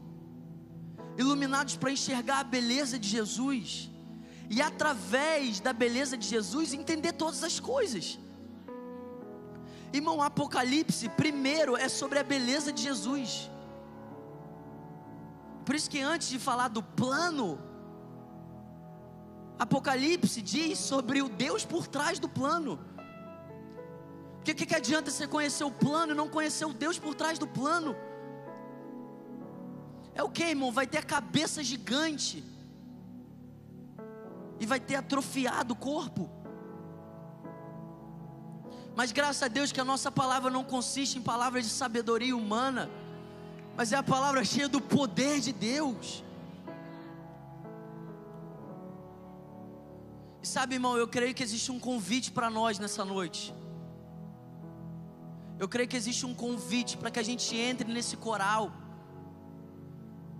Iluminados 1.17 1.77
para 1.77 1.91
enxergar 1.91 2.41
a 2.41 2.45
beleza 2.45 2.99
de 2.99 3.09
Jesus 3.09 3.91
e 4.51 4.61
através 4.61 5.61
da 5.61 5.73
beleza 5.73 6.17
de 6.17 6.27
Jesus 6.27 6.73
entender 6.73 7.13
todas 7.13 7.43
as 7.43 7.59
coisas. 7.59 8.19
Irmão, 9.93 10.21
Apocalipse 10.21 11.09
primeiro 11.11 11.77
é 11.77 11.89
sobre 11.89 12.19
a 12.19 12.23
beleza 12.23 12.73
de 12.73 12.83
Jesus. 12.83 13.51
Por 15.64 15.75
isso 15.75 15.88
que 15.90 16.00
antes 16.00 16.28
de 16.28 16.38
falar 16.38 16.68
do 16.68 16.83
plano, 16.83 17.59
Apocalipse 19.59 20.42
diz 20.42 20.78
sobre 20.78 21.23
o 21.23 21.28
Deus 21.28 21.64
por 21.64 21.87
trás 21.87 22.18
do 22.18 22.28
plano. 22.28 22.78
Porque 24.37 24.54
que, 24.54 24.66
que 24.66 24.75
adianta 24.75 25.11
você 25.11 25.26
conhecer 25.26 25.64
o 25.64 25.71
plano 25.71 26.12
e 26.12 26.16
não 26.16 26.28
conhecer 26.28 26.66
o 26.66 26.75
Deus 26.75 26.99
por 26.99 27.14
trás 27.14 27.38
do 27.38 27.47
plano? 27.47 27.97
É 30.14 30.23
o 30.23 30.28
que, 30.28 30.44
irmão? 30.44 30.71
Vai 30.71 30.87
ter 30.87 30.99
a 30.99 31.02
cabeça 31.02 31.62
gigante. 31.62 32.44
E 34.61 34.66
vai 34.66 34.78
ter 34.78 34.97
atrofiado 34.97 35.73
o 35.73 35.76
corpo. 35.76 36.28
Mas 38.94 39.12
graças 39.12 39.42
a 39.42 39.49
Deus 39.49 39.73
que 39.73 39.80
a 39.80 39.85
nossa 39.85 40.11
palavra 40.11 40.50
não 40.50 40.62
consiste 40.62 41.18
em 41.18 41.23
palavras 41.23 41.64
de 41.64 41.71
sabedoria 41.71 42.37
humana, 42.37 42.90
mas 43.76 43.93
é 43.93 43.97
a 43.97 44.02
palavra 44.02 44.45
cheia 44.45 44.69
do 44.69 44.81
poder 44.81 45.40
de 45.40 45.52
Deus. 45.52 46.23
E 50.43 50.47
sabe, 50.47 50.75
irmão, 50.75 50.97
eu 50.97 51.09
creio 51.09 51.35
que 51.35 51.43
existe 51.43 51.73
um 51.73 51.81
convite 51.81 52.31
para 52.31 52.50
nós 52.50 52.78
nessa 52.78 53.04
noite. 53.04 53.54
Eu 55.59 55.69
creio 55.69 55.88
que 55.88 55.97
existe 55.97 56.26
um 56.26 56.35
convite 56.35 56.97
para 56.97 57.11
que 57.11 57.19
a 57.19 57.23
gente 57.23 57.57
entre 57.57 57.90
nesse 57.90 58.16
coral 58.16 58.73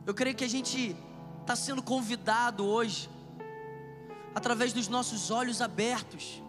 eu 0.07 0.13
creio 0.13 0.37
que 0.37 0.45
a 0.45 0.49
gente 0.49 0.95
está 1.41 1.57
sendo 1.57 1.83
convidado 1.83 2.65
hoje, 2.65 3.09
através 4.35 4.73
dos 4.73 4.87
nossos 4.87 5.31
olhos 5.31 5.63
abertos, 5.63 6.43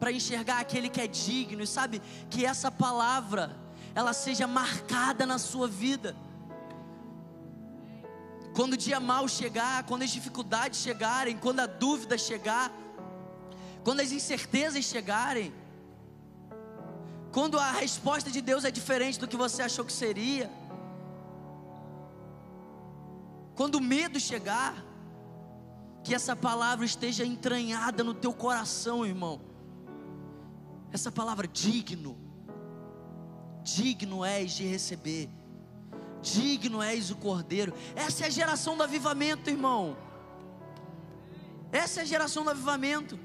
para 0.00 0.10
enxergar 0.10 0.58
aquele 0.58 0.88
que 0.88 1.00
é 1.00 1.06
digno, 1.06 1.62
e 1.62 1.66
sabe, 1.66 2.02
que 2.28 2.44
essa 2.44 2.72
palavra, 2.72 3.56
ela 3.94 4.12
seja 4.12 4.46
marcada 4.46 5.24
na 5.24 5.38
sua 5.38 5.68
vida. 5.68 6.16
Quando 8.54 8.74
o 8.74 8.76
dia 8.76 9.00
mal 9.00 9.26
chegar, 9.28 9.84
quando 9.84 10.02
as 10.02 10.10
dificuldades 10.10 10.80
chegarem, 10.80 11.36
quando 11.36 11.60
a 11.60 11.66
dúvida 11.66 12.16
chegar, 12.16 12.72
quando 13.82 14.00
as 14.00 14.12
incertezas 14.12 14.84
chegarem, 14.84 15.52
quando 17.32 17.58
a 17.58 17.72
resposta 17.72 18.30
de 18.30 18.40
Deus 18.40 18.64
é 18.64 18.70
diferente 18.70 19.18
do 19.18 19.28
que 19.28 19.36
você 19.36 19.62
achou 19.62 19.84
que 19.84 19.92
seria, 19.92 20.50
quando 23.54 23.76
o 23.76 23.80
medo 23.80 24.18
chegar, 24.18 24.84
que 26.02 26.14
essa 26.14 26.36
palavra 26.36 26.84
esteja 26.84 27.24
entranhada 27.24 28.04
no 28.04 28.14
teu 28.14 28.32
coração, 28.32 29.06
irmão. 29.06 29.40
Essa 30.92 31.10
palavra 31.10 31.48
digno, 31.48 32.16
digno 33.64 34.24
és 34.24 34.52
de 34.52 34.64
receber, 34.64 35.28
digno 36.22 36.82
és 36.82 37.10
o 37.10 37.16
cordeiro. 37.16 37.74
Essa 37.96 38.24
é 38.24 38.26
a 38.28 38.30
geração 38.30 38.76
do 38.76 38.84
avivamento, 38.84 39.50
irmão. 39.50 39.96
Essa 41.72 42.00
é 42.00 42.02
a 42.02 42.06
geração 42.06 42.44
do 42.44 42.50
avivamento. 42.50 43.18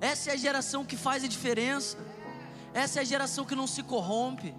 Essa 0.00 0.30
é 0.30 0.32
a 0.34 0.36
geração 0.36 0.84
que 0.84 0.96
faz 0.96 1.24
a 1.24 1.28
diferença. 1.28 1.96
Essa 2.74 2.98
é 2.98 3.02
a 3.02 3.04
geração 3.04 3.46
que 3.46 3.54
não 3.54 3.66
se 3.66 3.82
corrompe. 3.82 4.54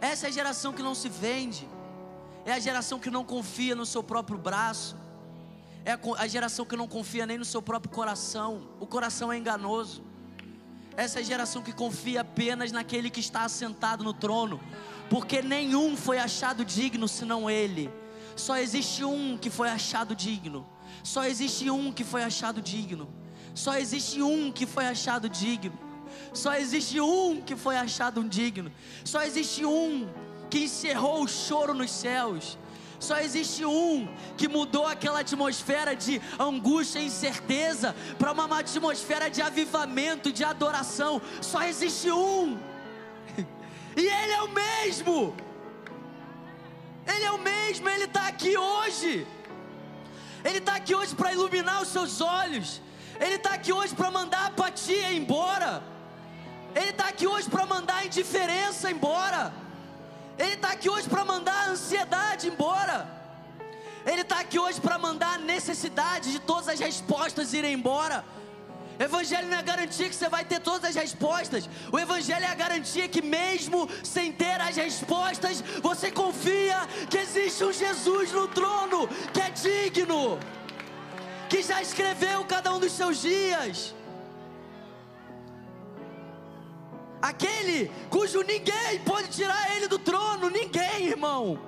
Essa 0.00 0.26
é 0.26 0.28
a 0.28 0.32
geração 0.32 0.74
que 0.74 0.82
não 0.82 0.94
se 0.94 1.08
vende 1.08 1.66
é 2.46 2.52
a 2.52 2.60
geração 2.60 3.00
que 3.00 3.10
não 3.10 3.24
confia 3.24 3.74
no 3.74 3.84
seu 3.84 4.04
próprio 4.04 4.38
braço, 4.38 4.96
é 5.84 5.98
a 6.16 6.26
geração 6.28 6.64
que 6.64 6.76
não 6.76 6.86
confia 6.86 7.26
nem 7.26 7.36
no 7.36 7.44
seu 7.44 7.60
próprio 7.60 7.92
coração, 7.92 8.68
o 8.78 8.86
coração 8.86 9.32
é 9.32 9.36
enganoso. 9.36 10.04
Essa 10.96 11.18
é 11.18 11.22
a 11.22 11.24
geração 11.24 11.62
que 11.62 11.72
confia 11.72 12.22
apenas 12.22 12.72
naquele 12.72 13.10
que 13.10 13.20
está 13.20 13.44
assentado 13.44 14.02
no 14.02 14.14
trono, 14.14 14.60
porque 15.10 15.42
nenhum 15.42 15.96
foi 15.96 16.18
achado 16.18 16.64
digno 16.64 17.06
senão 17.06 17.50
ele. 17.50 17.90
Só 18.34 18.56
existe 18.56 19.04
um 19.04 19.36
que 19.36 19.50
foi 19.50 19.68
achado 19.68 20.14
digno. 20.14 20.66
Só 21.02 21.24
existe 21.24 21.70
um 21.70 21.92
que 21.92 22.02
foi 22.02 22.22
achado 22.22 22.62
digno. 22.62 23.08
Só 23.54 23.76
existe 23.76 24.22
um 24.22 24.50
que 24.50 24.66
foi 24.66 24.86
achado 24.86 25.28
digno. 25.28 25.78
Só 26.32 26.54
existe 26.54 27.00
um 27.00 27.40
que 27.40 27.56
foi 27.56 27.76
achado 27.76 28.24
digno. 28.24 28.72
Só 29.04 29.22
existe 29.22 29.64
um 29.64 30.08
que 30.50 30.64
encerrou 30.64 31.22
o 31.22 31.28
choro 31.28 31.74
nos 31.74 31.90
céus. 31.90 32.58
Só 33.06 33.18
existe 33.18 33.64
um 33.64 34.08
que 34.36 34.48
mudou 34.48 34.84
aquela 34.84 35.20
atmosfera 35.20 35.94
de 35.94 36.20
angústia 36.38 36.98
e 36.98 37.06
incerteza 37.06 37.94
para 38.18 38.32
uma 38.32 38.58
atmosfera 38.58 39.30
de 39.30 39.40
avivamento, 39.40 40.32
de 40.32 40.42
adoração. 40.42 41.22
Só 41.40 41.62
existe 41.62 42.10
um. 42.10 42.58
E 43.96 44.04
Ele 44.04 44.32
é 44.32 44.42
o 44.42 44.48
mesmo. 44.48 45.34
Ele 47.06 47.24
é 47.24 47.30
o 47.30 47.38
mesmo, 47.38 47.88
Ele 47.88 48.04
está 48.04 48.26
aqui 48.26 48.58
hoje. 48.58 49.26
Ele 50.44 50.58
está 50.58 50.74
aqui 50.74 50.94
hoje 50.94 51.14
para 51.14 51.32
iluminar 51.32 51.80
os 51.82 51.88
seus 51.88 52.20
olhos. 52.20 52.82
Ele 53.20 53.36
está 53.36 53.52
aqui 53.54 53.72
hoje 53.72 53.94
para 53.94 54.10
mandar 54.10 54.40
a 54.40 54.46
apatia 54.46 55.12
embora. 55.12 55.82
Ele 56.74 56.90
está 56.90 57.06
aqui 57.08 57.26
hoje 57.26 57.48
para 57.48 57.64
mandar 57.64 57.98
a 57.98 58.04
indiferença 58.04 58.90
embora. 58.90 59.65
Ele 60.38 60.54
está 60.54 60.72
aqui 60.72 60.88
hoje 60.88 61.08
para 61.08 61.24
mandar 61.24 61.66
a 61.66 61.70
ansiedade 61.70 62.48
embora. 62.48 63.08
Ele 64.04 64.20
está 64.20 64.40
aqui 64.40 64.58
hoje 64.58 64.80
para 64.80 64.98
mandar 64.98 65.34
a 65.34 65.38
necessidade 65.38 66.30
de 66.30 66.38
todas 66.38 66.68
as 66.68 66.78
respostas 66.78 67.52
irem 67.52 67.74
embora. 67.74 68.24
O 68.98 69.02
Evangelho 69.02 69.48
não 69.48 69.58
é 69.58 69.62
garantia 69.62 70.08
que 70.08 70.14
você 70.14 70.28
vai 70.28 70.44
ter 70.44 70.60
todas 70.60 70.84
as 70.90 70.94
respostas. 70.94 71.68
O 71.92 71.98
Evangelho 71.98 72.44
é 72.44 72.48
a 72.48 72.54
garantia 72.54 73.08
que, 73.08 73.20
mesmo 73.20 73.88
sem 74.02 74.32
ter 74.32 74.60
as 74.60 74.76
respostas, 74.76 75.62
você 75.82 76.10
confia 76.10 76.76
que 77.10 77.18
existe 77.18 77.64
um 77.64 77.72
Jesus 77.72 78.32
no 78.32 78.48
trono 78.48 79.08
que 79.32 79.40
é 79.40 79.50
digno, 79.50 80.38
que 81.48 81.62
já 81.62 81.82
escreveu 81.82 82.44
cada 82.44 82.72
um 82.74 82.80
dos 82.80 82.92
seus 82.92 83.20
dias. 83.20 83.94
Aquele 87.28 87.90
cujo 88.10 88.42
ninguém 88.42 89.00
pode 89.04 89.28
tirar 89.28 89.74
ele 89.76 89.88
do 89.88 89.98
trono, 89.98 90.48
ninguém, 90.48 91.06
irmão. 91.06 91.58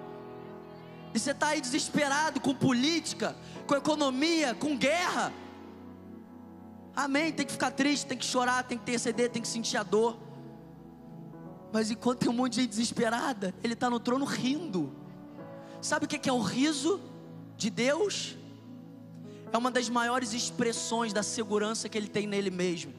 E 1.15 1.19
você 1.19 1.33
está 1.33 1.49
aí 1.49 1.61
desesperado 1.61 2.41
com 2.41 2.55
política, 2.55 3.37
com 3.67 3.75
economia, 3.75 4.55
com 4.55 4.77
guerra. 4.77 5.33
Amém. 6.95 7.33
Tem 7.33 7.47
que 7.47 7.53
ficar 7.53 7.71
triste, 7.71 8.07
tem 8.07 8.19
que 8.19 8.27
chorar, 8.27 8.63
tem 8.65 8.77
que 8.77 8.83
interceder, 8.83 9.31
tem 9.31 9.43
que 9.43 9.49
sentir 9.49 9.77
a 9.77 9.83
dor. 9.83 10.19
Mas 11.73 11.91
enquanto 11.91 12.21
tem 12.21 12.31
um 12.31 12.35
monte 12.35 12.55
de 12.55 12.61
gente 12.63 12.71
desesperada, 12.71 13.55
ele 13.63 13.75
está 13.75 13.91
no 13.91 14.01
trono 14.01 14.25
rindo. 14.25 14.93
Sabe 15.81 16.07
o 16.07 16.09
que 16.09 16.29
é 16.29 16.33
o 16.33 16.41
riso 16.41 17.01
de 17.57 17.71
Deus? 17.71 18.37
É 19.53 19.57
uma 19.57 19.71
das 19.71 19.89
maiores 19.89 20.33
expressões 20.33 21.13
da 21.13 21.23
segurança 21.23 21.89
que 21.89 21.97
ele 21.97 22.09
tem 22.09 22.27
nele 22.27 22.51
mesmo. 22.51 22.93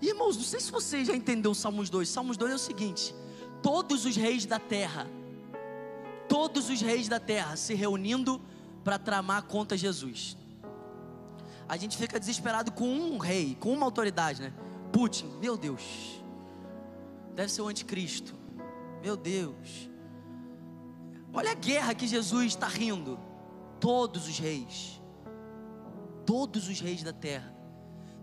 Irmãos, 0.00 0.36
não 0.36 0.44
sei 0.44 0.60
se 0.60 0.70
você 0.70 1.04
já 1.04 1.14
entendeu 1.14 1.52
o 1.52 1.54
Salmos 1.54 1.88
2. 1.88 2.08
Salmos 2.08 2.36
2 2.36 2.52
é 2.52 2.54
o 2.54 2.58
seguinte: 2.58 3.14
todos 3.62 4.04
os 4.04 4.16
reis 4.16 4.44
da 4.44 4.58
terra, 4.58 5.06
todos 6.28 6.68
os 6.68 6.80
reis 6.80 7.08
da 7.08 7.18
terra 7.18 7.56
se 7.56 7.74
reunindo 7.74 8.40
para 8.84 8.98
tramar 8.98 9.44
contra 9.44 9.76
Jesus. 9.76 10.36
A 11.68 11.76
gente 11.76 11.96
fica 11.96 12.20
desesperado 12.20 12.70
com 12.70 12.88
um 12.88 13.18
rei, 13.18 13.56
com 13.58 13.72
uma 13.72 13.86
autoridade, 13.86 14.40
né? 14.40 14.52
Putin, 14.92 15.26
meu 15.40 15.56
Deus, 15.56 15.82
deve 17.34 17.50
ser 17.50 17.62
o 17.62 17.68
anticristo, 17.68 18.34
meu 19.02 19.16
Deus. 19.16 19.90
Olha 21.32 21.50
a 21.50 21.54
guerra 21.54 21.94
que 21.94 22.06
Jesus 22.06 22.46
está 22.46 22.68
rindo. 22.68 23.18
Todos 23.80 24.26
os 24.26 24.38
reis, 24.38 25.02
todos 26.24 26.66
os 26.66 26.80
reis 26.80 27.02
da 27.02 27.12
terra 27.12 27.55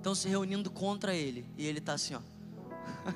estão 0.03 0.13
se 0.13 0.27
reunindo 0.27 0.69
contra 0.69 1.15
ele. 1.15 1.49
E 1.57 1.65
ele 1.65 1.79
está 1.79 1.93
assim, 1.93 2.13
ó. 2.13 2.19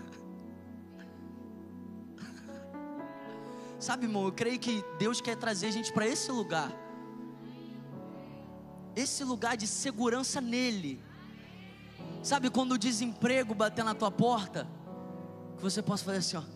Sabe, 3.78 4.06
irmão, 4.06 4.24
eu 4.26 4.32
creio 4.32 4.58
que 4.58 4.82
Deus 4.98 5.20
quer 5.20 5.36
trazer 5.36 5.68
a 5.68 5.72
gente 5.72 5.92
para 5.92 6.08
esse 6.08 6.32
lugar. 6.32 6.72
Esse 8.96 9.26
lugar 9.26 9.58
de 9.58 9.68
segurança 9.68 10.40
nele. 10.40 11.04
Sabe 12.24 12.50
quando 12.50 12.72
o 12.72 12.78
desemprego 12.78 13.54
bater 13.54 13.84
na 13.84 13.94
tua 13.94 14.10
porta? 14.10 14.66
Que 15.58 15.64
você 15.64 15.82
possa 15.82 16.06
fazer 16.06 16.20
assim, 16.20 16.38
ó. 16.38 16.44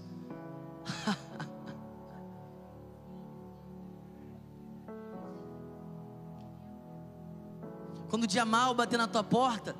quando 8.09 8.23
o 8.23 8.27
dia 8.27 8.45
mal 8.45 8.73
bater 8.73 8.97
na 8.97 9.07
tua 9.07 9.23
porta, 9.23 9.75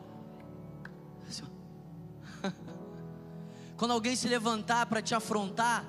Quando 3.81 3.93
alguém 3.93 4.15
se 4.15 4.27
levantar 4.27 4.85
para 4.85 5.01
te 5.01 5.15
afrontar, 5.15 5.83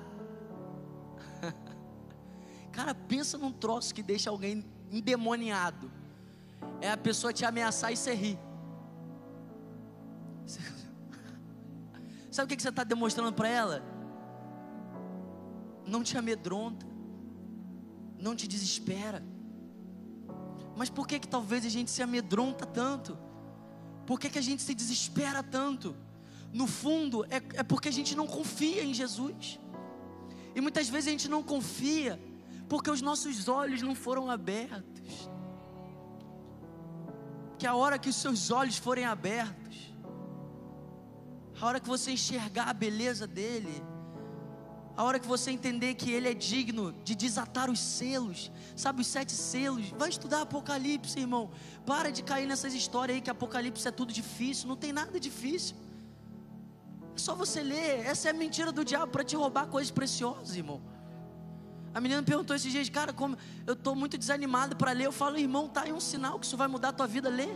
cara, 2.73 2.95
pensa 2.95 3.37
num 3.37 3.51
troço 3.51 3.93
que 3.93 4.01
deixa 4.01 4.31
alguém 4.31 4.65
endemoniado. 4.91 5.91
É 6.81 6.89
a 6.89 6.97
pessoa 6.97 7.31
te 7.31 7.45
ameaçar 7.45 7.93
e 7.93 7.95
você 7.95 8.15
rir. 8.15 8.39
Sabe 12.31 12.51
o 12.51 12.57
que 12.57 12.63
você 12.63 12.69
está 12.69 12.83
demonstrando 12.83 13.31
para 13.31 13.47
ela? 13.47 13.83
Não 15.85 16.01
te 16.01 16.17
amedronta, 16.17 16.87
não 18.17 18.35
te 18.35 18.47
desespera. 18.47 19.23
Mas 20.75 20.89
por 20.89 21.05
que 21.05 21.19
que 21.19 21.27
talvez 21.27 21.63
a 21.63 21.69
gente 21.69 21.91
se 21.91 22.01
amedronta 22.01 22.65
tanto? 22.65 23.15
Por 24.07 24.19
que, 24.19 24.31
que 24.31 24.39
a 24.39 24.41
gente 24.41 24.63
se 24.63 24.73
desespera 24.73 25.43
tanto? 25.43 25.95
No 26.53 26.67
fundo, 26.67 27.25
é, 27.25 27.41
é 27.55 27.63
porque 27.63 27.89
a 27.89 27.91
gente 27.91 28.15
não 28.15 28.27
confia 28.27 28.83
em 28.83 28.93
Jesus. 28.93 29.59
E 30.55 30.61
muitas 30.61 30.87
vezes 30.87 31.07
a 31.07 31.11
gente 31.11 31.27
não 31.27 31.41
confia 31.41 32.21
porque 32.69 32.91
os 32.91 33.01
nossos 33.01 33.47
olhos 33.47 33.81
não 33.81 33.95
foram 33.95 34.29
abertos. 34.29 35.29
Que 37.57 37.65
a 37.65 37.73
hora 37.75 37.97
que 37.97 38.09
os 38.09 38.15
seus 38.15 38.51
olhos 38.51 38.77
forem 38.77 39.03
abertos, 39.03 39.93
a 41.59 41.65
hora 41.65 41.79
que 41.79 41.87
você 41.87 42.11
enxergar 42.11 42.65
a 42.65 42.73
beleza 42.73 43.25
dele, 43.25 43.83
a 44.95 45.03
hora 45.03 45.19
que 45.19 45.27
você 45.27 45.49
entender 45.49 45.95
que 45.95 46.11
ele 46.11 46.29
é 46.29 46.35
digno 46.35 46.93
de 47.03 47.15
desatar 47.15 47.71
os 47.71 47.79
selos, 47.79 48.51
sabe, 48.75 49.01
os 49.01 49.07
sete 49.07 49.31
selos, 49.31 49.89
vai 49.97 50.09
estudar 50.09 50.41
Apocalipse, 50.41 51.19
irmão. 51.19 51.49
Para 51.83 52.11
de 52.11 52.21
cair 52.21 52.45
nessas 52.45 52.75
histórias 52.75 53.15
aí 53.15 53.21
que 53.21 53.29
Apocalipse 53.29 53.87
é 53.87 53.91
tudo 53.91 54.13
difícil, 54.13 54.67
não 54.67 54.75
tem 54.75 54.93
nada 54.93 55.19
difícil. 55.19 55.75
É 57.15 57.17
só 57.17 57.35
você 57.35 57.61
ler. 57.61 58.05
Essa 58.05 58.29
é 58.29 58.31
a 58.31 58.33
mentira 58.33 58.71
do 58.71 58.83
diabo 58.83 59.11
para 59.11 59.23
te 59.23 59.35
roubar 59.35 59.67
coisas 59.67 59.91
preciosas, 59.91 60.55
irmão. 60.55 60.81
A 61.93 62.01
menina 62.01 62.21
me 62.21 62.25
perguntou 62.25 62.55
esses 62.55 62.71
dias, 62.71 62.89
cara, 62.89 63.13
como 63.13 63.37
eu 63.67 63.73
estou 63.73 63.95
muito 63.95 64.17
desanimado 64.17 64.75
para 64.75 64.91
ler. 64.91 65.05
Eu 65.05 65.11
falo, 65.11 65.37
irmão, 65.37 65.67
tá 65.67 65.83
aí 65.83 65.93
um 65.93 65.99
sinal 65.99 66.39
que 66.39 66.45
isso 66.45 66.57
vai 66.57 66.67
mudar 66.67 66.89
a 66.89 66.93
tua 66.93 67.07
vida, 67.07 67.29
lê. 67.29 67.49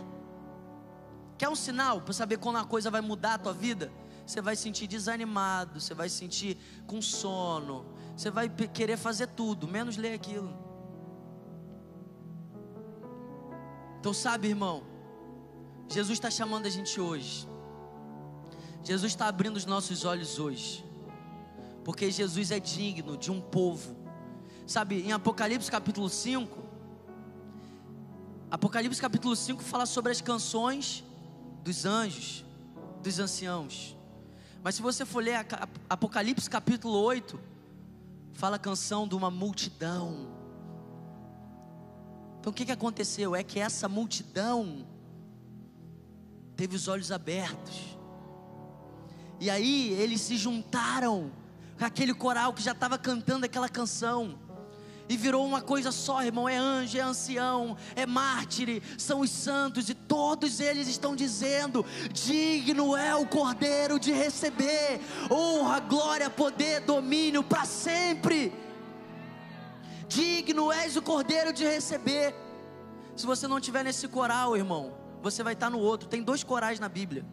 Quer 1.36 1.48
um 1.48 1.56
sinal 1.56 2.00
para 2.00 2.12
saber 2.12 2.38
quando 2.38 2.56
a 2.56 2.64
coisa 2.64 2.90
vai 2.90 3.00
mudar 3.00 3.34
a 3.34 3.38
tua 3.38 3.52
vida? 3.52 3.92
Você 4.24 4.40
vai 4.40 4.54
sentir 4.54 4.86
desanimado, 4.86 5.80
você 5.80 5.94
vai 5.94 6.08
sentir 6.08 6.58
com 6.86 7.00
sono, 7.00 7.86
você 8.16 8.30
vai 8.30 8.48
querer 8.48 8.96
fazer 8.96 9.28
tudo, 9.28 9.66
menos 9.66 9.96
ler 9.96 10.12
aquilo. 10.14 10.54
Então, 13.98 14.12
sabe, 14.12 14.48
irmão, 14.48 14.84
Jesus 15.88 16.18
está 16.18 16.30
chamando 16.30 16.66
a 16.66 16.70
gente 16.70 17.00
hoje 17.00 17.48
Jesus 18.88 19.12
está 19.12 19.28
abrindo 19.28 19.58
os 19.58 19.66
nossos 19.66 20.06
olhos 20.06 20.38
hoje, 20.38 20.82
porque 21.84 22.10
Jesus 22.10 22.50
é 22.50 22.58
digno 22.58 23.18
de 23.18 23.30
um 23.30 23.38
povo. 23.38 23.94
Sabe, 24.66 25.02
em 25.02 25.12
Apocalipse 25.12 25.70
capítulo 25.70 26.08
5, 26.08 26.58
Apocalipse 28.50 28.98
capítulo 28.98 29.36
5 29.36 29.62
fala 29.62 29.84
sobre 29.84 30.10
as 30.10 30.22
canções 30.22 31.04
dos 31.62 31.84
anjos, 31.84 32.46
dos 33.02 33.18
anciãos. 33.18 33.94
Mas 34.62 34.76
se 34.76 34.80
você 34.80 35.04
for 35.04 35.22
ler 35.22 35.46
Apocalipse 35.86 36.48
capítulo 36.48 36.98
8, 36.98 37.38
fala 38.32 38.56
a 38.56 38.58
canção 38.58 39.06
de 39.06 39.14
uma 39.14 39.30
multidão. 39.30 40.30
Então 42.40 42.50
o 42.50 42.54
que, 42.54 42.64
que 42.64 42.72
aconteceu? 42.72 43.36
É 43.36 43.44
que 43.44 43.60
essa 43.60 43.86
multidão 43.86 44.86
teve 46.56 46.74
os 46.74 46.88
olhos 46.88 47.12
abertos 47.12 47.97
e 49.40 49.48
aí 49.48 49.92
eles 49.92 50.20
se 50.20 50.36
juntaram 50.36 51.30
com 51.78 51.84
aquele 51.84 52.12
coral 52.12 52.52
que 52.52 52.62
já 52.62 52.72
estava 52.72 52.98
cantando 52.98 53.46
aquela 53.46 53.68
canção. 53.68 54.38
E 55.08 55.16
virou 55.16 55.46
uma 55.46 55.62
coisa 55.62 55.90
só, 55.90 56.22
irmão. 56.22 56.46
É 56.46 56.56
anjo, 56.56 56.98
é 56.98 57.00
ancião, 57.00 57.76
é 57.96 58.04
mártir, 58.04 58.82
são 58.98 59.20
os 59.20 59.30
santos, 59.30 59.88
e 59.88 59.94
todos 59.94 60.60
eles 60.60 60.86
estão 60.86 61.16
dizendo: 61.16 61.84
digno 62.12 62.94
é 62.94 63.14
o 63.14 63.26
cordeiro 63.26 63.98
de 63.98 64.12
receber 64.12 65.00
honra, 65.30 65.80
glória, 65.80 66.28
poder, 66.28 66.80
domínio 66.80 67.42
para 67.42 67.64
sempre. 67.64 68.52
Digno 70.08 70.72
és 70.72 70.96
o 70.96 71.02
cordeiro 71.02 71.52
de 71.52 71.64
receber. 71.64 72.34
Se 73.16 73.24
você 73.24 73.48
não 73.48 73.58
estiver 73.58 73.82
nesse 73.82 74.08
coral, 74.08 74.56
irmão, 74.56 74.92
você 75.22 75.42
vai 75.42 75.54
estar 75.54 75.70
no 75.70 75.78
outro. 75.78 76.08
Tem 76.08 76.22
dois 76.22 76.44
corais 76.44 76.78
na 76.78 76.88
Bíblia. 76.88 77.24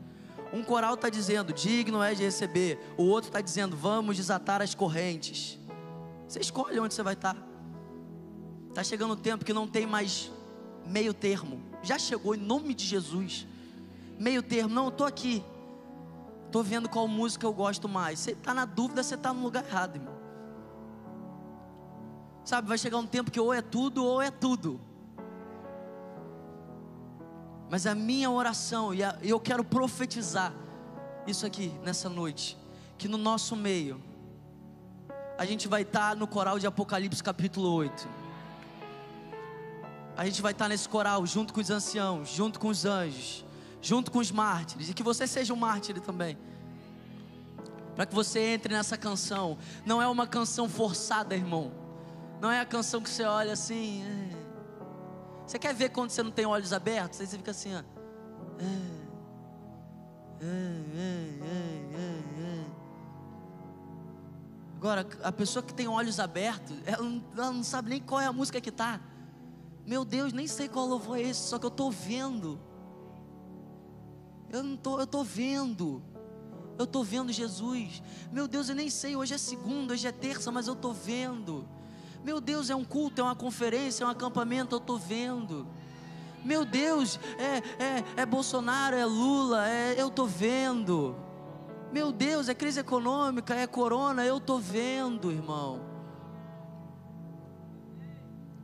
Um 0.55 0.63
coral 0.63 0.93
está 0.93 1.09
dizendo, 1.09 1.51
digno 1.51 2.01
é 2.01 2.13
de 2.13 2.23
receber. 2.23 2.79
O 2.95 3.03
outro 3.03 3.27
está 3.27 3.41
dizendo, 3.41 3.75
vamos 3.75 4.15
desatar 4.15 4.61
as 4.61 4.73
correntes. 4.73 5.59
Você 6.25 6.39
escolhe 6.39 6.79
onde 6.79 6.93
você 6.93 7.03
vai 7.03 7.13
estar. 7.13 7.33
Tá. 7.33 7.41
Está 8.69 8.81
chegando 8.81 9.11
o 9.11 9.17
tempo 9.17 9.43
que 9.43 9.51
não 9.51 9.67
tem 9.67 9.85
mais 9.85 10.31
meio 10.87 11.13
termo. 11.13 11.61
Já 11.83 11.99
chegou 11.99 12.33
em 12.33 12.37
nome 12.37 12.73
de 12.73 12.85
Jesus. 12.85 13.45
Meio 14.17 14.41
termo, 14.41 14.73
não, 14.73 14.87
estou 14.87 15.05
aqui. 15.05 15.43
Estou 16.45 16.63
vendo 16.63 16.87
qual 16.87 17.05
música 17.05 17.45
eu 17.45 17.51
gosto 17.51 17.89
mais. 17.89 18.19
Você 18.19 18.31
está 18.31 18.53
na 18.53 18.63
dúvida, 18.63 19.03
você 19.03 19.15
está 19.15 19.33
no 19.33 19.43
lugar 19.43 19.65
errado, 19.65 19.97
irmão. 19.97 20.15
Sabe, 22.45 22.69
vai 22.69 22.77
chegar 22.77 22.97
um 22.97 23.05
tempo 23.05 23.29
que 23.29 23.41
ou 23.41 23.53
é 23.53 23.61
tudo 23.61 24.05
ou 24.05 24.21
é 24.21 24.31
tudo. 24.31 24.79
Mas 27.69 27.85
a 27.87 27.95
minha 27.95 28.29
oração, 28.29 28.93
e 28.93 28.99
eu 29.23 29.39
quero 29.39 29.63
profetizar 29.63 30.53
isso 31.25 31.45
aqui 31.45 31.73
nessa 31.83 32.07
noite, 32.07 32.57
que 32.97 33.07
no 33.07 33.17
nosso 33.17 33.55
meio, 33.55 34.01
a 35.37 35.45
gente 35.45 35.67
vai 35.67 35.81
estar 35.81 36.15
no 36.15 36.27
coral 36.27 36.59
de 36.59 36.67
Apocalipse 36.67 37.21
capítulo 37.21 37.69
8. 37.73 38.07
A 40.15 40.25
gente 40.25 40.41
vai 40.41 40.53
estar 40.53 40.69
nesse 40.69 40.87
coral 40.87 41.25
junto 41.25 41.53
com 41.53 41.59
os 41.59 41.69
anciãos, 41.69 42.29
junto 42.29 42.59
com 42.59 42.69
os 42.69 42.85
anjos, 42.85 43.43
junto 43.81 44.11
com 44.11 44.19
os 44.19 44.31
mártires, 44.31 44.89
e 44.89 44.93
que 44.93 45.03
você 45.03 45.27
seja 45.27 45.53
um 45.53 45.57
mártir 45.57 45.99
também. 45.99 46.37
Para 47.95 48.05
que 48.05 48.13
você 48.13 48.39
entre 48.39 48.73
nessa 48.73 48.97
canção. 48.97 49.57
Não 49.85 50.01
é 50.01 50.07
uma 50.07 50.27
canção 50.27 50.69
forçada, 50.69 51.35
irmão. 51.35 51.71
Não 52.41 52.51
é 52.51 52.59
a 52.59 52.65
canção 52.65 53.01
que 53.01 53.09
você 53.09 53.23
olha 53.23 53.53
assim. 53.53 54.03
Você 55.45 55.59
quer 55.59 55.73
ver 55.73 55.89
quando 55.89 56.09
você 56.09 56.23
não 56.23 56.31
tem 56.31 56.45
olhos 56.45 56.73
abertos? 56.73 57.21
Aí 57.21 57.27
você 57.27 57.37
fica 57.37 57.51
assim, 57.51 57.75
ó. 57.75 57.83
Agora, 64.77 65.07
a 65.23 65.31
pessoa 65.31 65.63
que 65.63 65.73
tem 65.73 65.87
olhos 65.87 66.19
abertos, 66.19 66.75
ela 66.85 67.53
não, 67.53 67.63
sabe 67.63 67.89
nem 67.89 67.99
qual 68.01 68.21
é 68.21 68.25
a 68.25 68.33
música 68.33 68.61
que 68.61 68.69
está. 68.69 68.99
Meu 69.85 70.03
Deus, 70.03 70.33
nem 70.33 70.47
sei 70.47 70.67
qual 70.67 70.85
louvor 70.85 71.17
é 71.17 71.21
esse, 71.21 71.41
só 71.41 71.57
que 71.57 71.65
eu 71.65 71.69
estou 71.69 71.91
vendo. 71.91 72.59
Eu 74.49 74.63
não 74.63 74.77
tô, 74.77 74.97
eu 74.97 75.05
estou 75.05 75.23
vendo. 75.23 76.03
Eu 76.77 76.85
estou 76.85 77.03
vendo 77.03 77.31
Jesus. 77.31 78.01
Meu 78.31 78.47
Deus, 78.47 78.69
eu 78.69 78.75
nem 78.75 78.89
sei, 78.89 79.15
hoje 79.15 79.33
é 79.33 79.37
segunda, 79.37 79.93
hoje 79.93 80.07
é 80.07 80.11
terça, 80.11 80.51
mas 80.51 80.67
eu 80.67 80.73
estou 80.73 80.93
vendo. 80.93 81.67
Meu 82.25 82.41
Deus, 82.41 82.71
é 82.71 82.75
um 82.75 82.83
culto, 82.83 83.21
é 83.21 83.23
uma 83.23 83.35
conferência, 83.35 84.03
é 84.03 84.07
um 84.07 84.09
acampamento, 84.09 84.73
eu 84.73 84.79
estou 84.79 84.97
vendo. 84.97 85.67
Meu 86.43 86.65
Deus, 86.65 87.19
é, 87.37 87.57
é, 87.83 88.03
é 88.17 88.25
Bolsonaro, 88.25 88.95
é 88.95 89.05
Lula, 89.05 89.69
é, 89.69 89.93
eu 89.95 90.07
estou 90.07 90.25
vendo. 90.25 91.15
Meu 91.91 92.11
Deus, 92.11 92.49
é 92.49 92.55
crise 92.55 92.79
econômica, 92.79 93.53
é 93.53 93.67
corona, 93.67 94.25
eu 94.25 94.37
estou 94.37 94.57
vendo, 94.57 95.31
irmão. 95.31 95.85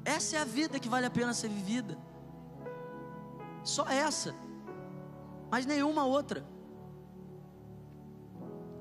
Essa 0.04 0.38
é 0.38 0.40
a 0.40 0.46
vida 0.46 0.80
que 0.80 0.90
vale 0.90 1.06
a 1.06 1.12
pena 1.12 1.32
ser 1.32 1.50
vivida. 1.50 1.96
Só 3.64 3.88
essa, 3.88 4.34
mas 5.52 5.68
nenhuma 5.68 6.04
outra. 6.04 6.44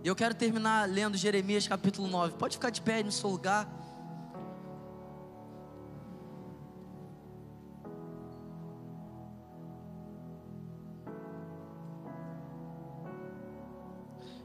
Eu 0.02 0.16
quero 0.16 0.34
terminar 0.34 0.88
lendo 0.88 1.18
Jeremias 1.18 1.68
capítulo 1.68 2.08
9. 2.08 2.38
Pode 2.38 2.56
ficar 2.56 2.70
de 2.70 2.80
pé 2.80 3.02
no 3.02 3.12
seu 3.12 3.28
lugar. 3.28 3.79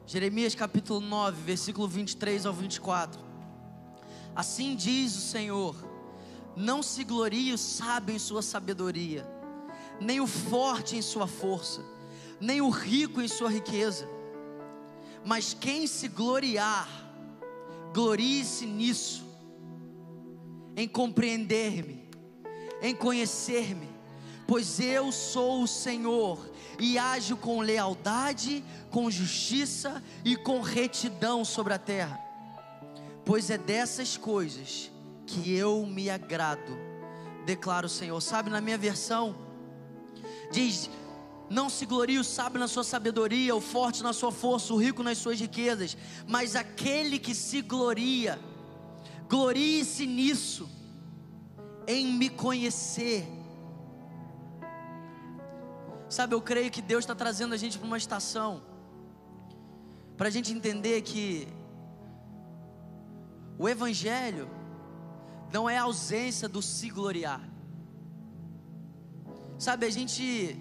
Jeremias 0.07 0.53
capítulo 0.53 0.99
9, 0.99 1.41
versículo 1.41 1.87
23 1.87 2.45
ao 2.45 2.53
24. 2.53 3.19
Assim 4.35 4.75
diz 4.75 5.15
o 5.15 5.21
Senhor: 5.21 5.75
Não 6.55 6.83
se 6.83 7.03
glorie 7.03 7.51
o 7.51 7.57
sábio 7.57 8.15
em 8.15 8.19
sua 8.19 8.43
sabedoria, 8.43 9.27
nem 9.99 10.21
o 10.21 10.27
forte 10.27 10.95
em 10.95 11.01
sua 11.01 11.25
força, 11.25 11.83
nem 12.39 12.61
o 12.61 12.69
rico 12.69 13.19
em 13.19 13.27
sua 13.27 13.49
riqueza. 13.49 14.07
Mas 15.25 15.55
quem 15.59 15.87
se 15.87 16.07
gloriar, 16.07 16.87
glorie-se 17.91 18.67
nisso, 18.67 19.25
em 20.75 20.87
compreender-me, 20.87 22.07
em 22.79 22.93
conhecer-me, 22.93 23.89
pois 24.47 24.79
eu 24.79 25.11
sou 25.11 25.63
o 25.63 25.67
Senhor 25.67 26.39
e 26.79 26.97
ajo 26.97 27.37
com 27.37 27.61
lealdade, 27.61 28.63
com 28.89 29.09
justiça 29.09 30.03
e 30.23 30.35
com 30.35 30.61
retidão 30.61 31.43
sobre 31.43 31.73
a 31.73 31.79
terra. 31.79 32.19
Pois 33.23 33.49
é 33.49 33.57
dessas 33.57 34.17
coisas 34.17 34.91
que 35.25 35.55
eu 35.55 35.85
me 35.85 36.09
agrado, 36.09 36.77
declara 37.45 37.85
o 37.85 37.89
Senhor. 37.89 38.19
Sabe, 38.21 38.49
na 38.49 38.61
minha 38.61 38.77
versão, 38.77 39.35
diz: 40.51 40.89
Não 41.49 41.69
se 41.69 41.85
glorie 41.85 42.19
o 42.19 42.23
sábio 42.23 42.59
na 42.59 42.67
sua 42.67 42.83
sabedoria, 42.83 43.55
o 43.55 43.61
forte 43.61 44.03
na 44.03 44.13
sua 44.13 44.31
força, 44.31 44.73
o 44.73 44.77
rico 44.77 45.01
nas 45.01 45.17
suas 45.17 45.39
riquezas, 45.39 45.97
mas 46.27 46.55
aquele 46.55 47.17
que 47.17 47.33
se 47.33 47.61
gloria, 47.61 48.39
glorie-se 49.27 50.05
nisso, 50.05 50.69
em 51.87 52.13
me 52.13 52.29
conhecer 52.29 53.34
Sabe, 56.09 56.35
eu 56.35 56.41
creio 56.41 56.71
que 56.71 56.81
Deus 56.81 57.03
está 57.03 57.15
trazendo 57.15 57.53
a 57.53 57.57
gente 57.57 57.77
para 57.77 57.87
uma 57.87 57.97
estação, 57.97 58.61
para 60.15 60.27
a 60.27 60.31
gente 60.31 60.53
entender 60.53 61.01
que 61.01 61.47
o 63.57 63.67
Evangelho 63.67 64.49
não 65.51 65.69
é 65.69 65.77
a 65.77 65.83
ausência 65.83 66.47
do 66.47 66.61
se 66.61 66.89
gloriar. 66.89 67.41
Sabe, 69.57 69.85
a 69.85 69.89
gente 69.89 70.57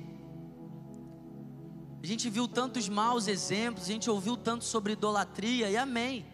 a 2.02 2.06
gente 2.06 2.28
viu 2.28 2.46
tantos 2.46 2.88
maus 2.88 3.28
exemplos, 3.28 3.84
a 3.84 3.92
gente 3.92 4.10
ouviu 4.10 4.36
tanto 4.36 4.64
sobre 4.64 4.92
idolatria 4.92 5.70
e 5.70 5.76
amém. 5.76 6.26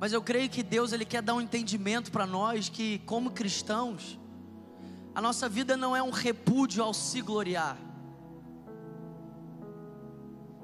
Mas 0.00 0.12
eu 0.12 0.22
creio 0.22 0.48
que 0.48 0.62
Deus 0.62 0.92
ele 0.92 1.04
quer 1.04 1.22
dar 1.22 1.34
um 1.34 1.40
entendimento 1.40 2.10
para 2.10 2.26
nós 2.26 2.68
que 2.68 3.00
como 3.00 3.30
cristãos 3.30 4.18
a 5.14 5.20
nossa 5.20 5.48
vida 5.48 5.76
não 5.76 5.94
é 5.94 6.02
um 6.02 6.10
repúdio 6.10 6.82
ao 6.82 6.94
se 6.94 7.20
gloriar. 7.20 7.76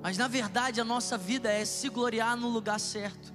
Mas 0.02 0.16
na 0.16 0.26
verdade 0.26 0.80
a 0.80 0.84
nossa 0.84 1.18
vida 1.18 1.50
é 1.50 1.64
se 1.64 1.88
gloriar 1.88 2.36
no 2.36 2.48
lugar 2.48 2.80
certo. 2.80 3.34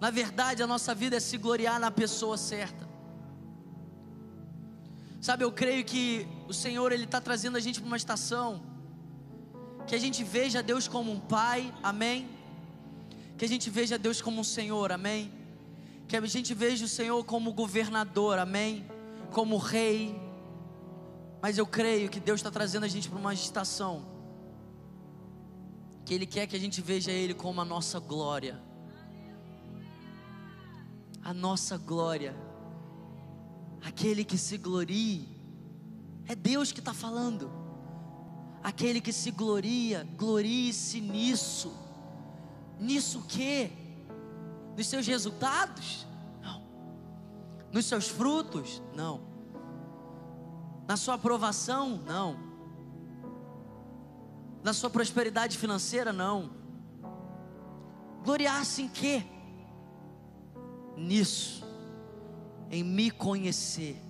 Na 0.00 0.10
verdade 0.10 0.62
a 0.62 0.66
nossa 0.66 0.94
vida 0.94 1.16
é 1.16 1.20
se 1.20 1.38
gloriar 1.38 1.80
na 1.80 1.90
pessoa 1.90 2.36
certa. 2.36 2.84
Sabe, 5.22 5.42
eu 5.42 5.50
creio 5.50 5.82
que 5.86 6.28
o 6.46 6.52
Senhor 6.52 6.92
ele 6.92 7.04
está 7.04 7.18
trazendo 7.18 7.56
a 7.56 7.60
gente 7.60 7.80
para 7.80 7.86
uma 7.86 7.96
estação 7.96 8.62
que 9.86 9.94
a 9.94 9.98
gente 9.98 10.22
veja 10.22 10.62
Deus 10.62 10.86
como 10.86 11.10
um 11.12 11.20
Pai, 11.20 11.72
amém. 11.82 12.28
Que 13.38 13.44
a 13.44 13.48
gente 13.48 13.70
veja 13.70 13.96
Deus 13.98 14.20
como 14.20 14.40
um 14.40 14.44
Senhor, 14.44 14.92
amém. 14.92 15.32
Que 16.08 16.16
a 16.16 16.20
gente 16.26 16.52
veja 16.52 16.84
o 16.84 16.88
Senhor 16.88 17.24
como 17.24 17.54
governador, 17.54 18.38
amém 18.38 18.86
como 19.34 19.58
rei, 19.58 20.18
mas 21.42 21.58
eu 21.58 21.66
creio 21.66 22.08
que 22.08 22.20
Deus 22.20 22.38
está 22.38 22.50
trazendo 22.50 22.84
a 22.84 22.88
gente 22.88 23.08
para 23.08 23.18
uma 23.18 23.34
estação 23.34 24.14
que 26.04 26.14
Ele 26.14 26.26
quer 26.26 26.46
que 26.46 26.54
a 26.54 26.58
gente 26.60 26.80
veja 26.80 27.10
Ele 27.10 27.34
como 27.34 27.60
a 27.60 27.64
nossa 27.64 27.98
glória. 27.98 28.62
A 31.22 31.32
nossa 31.32 31.78
glória, 31.78 32.36
aquele 33.82 34.24
que 34.24 34.36
se 34.36 34.58
glorie, 34.58 35.26
é 36.26 36.34
Deus 36.34 36.70
que 36.70 36.80
está 36.80 36.92
falando. 36.92 37.50
Aquele 38.62 39.00
que 39.00 39.12
se 39.12 39.30
gloria, 39.30 40.06
glorie-se 40.16 41.00
nisso. 41.00 41.72
Nisso 42.78 43.20
o 43.20 43.22
quê? 43.22 43.70
Nos 44.76 44.86
seus 44.86 45.06
resultados? 45.06 46.06
Nos 47.74 47.86
seus 47.86 48.08
frutos? 48.08 48.80
Não. 48.94 49.20
Na 50.86 50.96
sua 50.96 51.14
aprovação? 51.14 52.00
Não. 52.06 52.38
Na 54.62 54.72
sua 54.72 54.88
prosperidade 54.88 55.58
financeira? 55.58 56.12
Não. 56.12 56.52
Gloriar-se 58.22 58.82
em 58.82 58.88
quê? 58.88 59.24
Nisso. 60.96 61.64
Em 62.70 62.84
me 62.84 63.10
conhecer. 63.10 64.00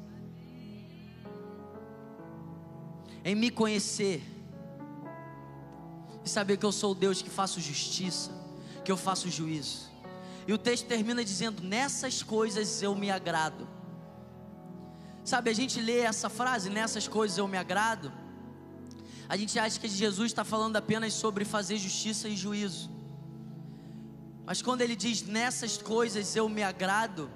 Em 3.25 3.35
me 3.35 3.51
conhecer. 3.51 4.23
E 6.23 6.29
saber 6.29 6.59
que 6.59 6.67
eu 6.67 6.73
sou 6.73 6.93
o 6.93 6.95
Deus 6.95 7.23
que 7.23 7.31
faço 7.31 7.63
justiça, 7.63 8.31
que 8.85 8.93
eu 8.93 8.97
faço 8.99 9.31
juízo. 9.31 9.94
E 10.47 10.53
o 10.53 10.59
texto 10.59 10.87
termina 10.87 11.25
dizendo: 11.25 11.63
Nessas 11.63 12.23
coisas 12.23 12.83
eu 12.83 12.95
me 12.95 13.11
agrado. 13.11 13.69
Sabe, 15.25 15.51
a 15.51 15.55
gente 15.55 15.81
lê 15.81 16.01
essa 16.01 16.29
frase, 16.29 16.69
nessas 16.69 17.09
coisas 17.09 17.39
eu 17.39 17.49
me 17.49 17.57
agrado. 17.57 18.13
A 19.29 19.37
gente 19.37 19.59
acha 19.59 19.81
que 19.81 19.89
Jesus 19.89 20.31
está 20.31 20.45
falando 20.45 20.77
apenas 20.77 21.15
sobre 21.15 21.45
fazer 21.45 21.79
justiça 21.79 22.29
e 22.29 22.37
juízo. 22.37 22.91
Mas 24.45 24.61
quando 24.61 24.83
ele 24.83 24.95
diz 24.95 25.23
nessas 25.23 25.79
coisas 25.79 26.37
eu 26.37 26.47
me 26.49 26.63
agrado, 26.63 27.31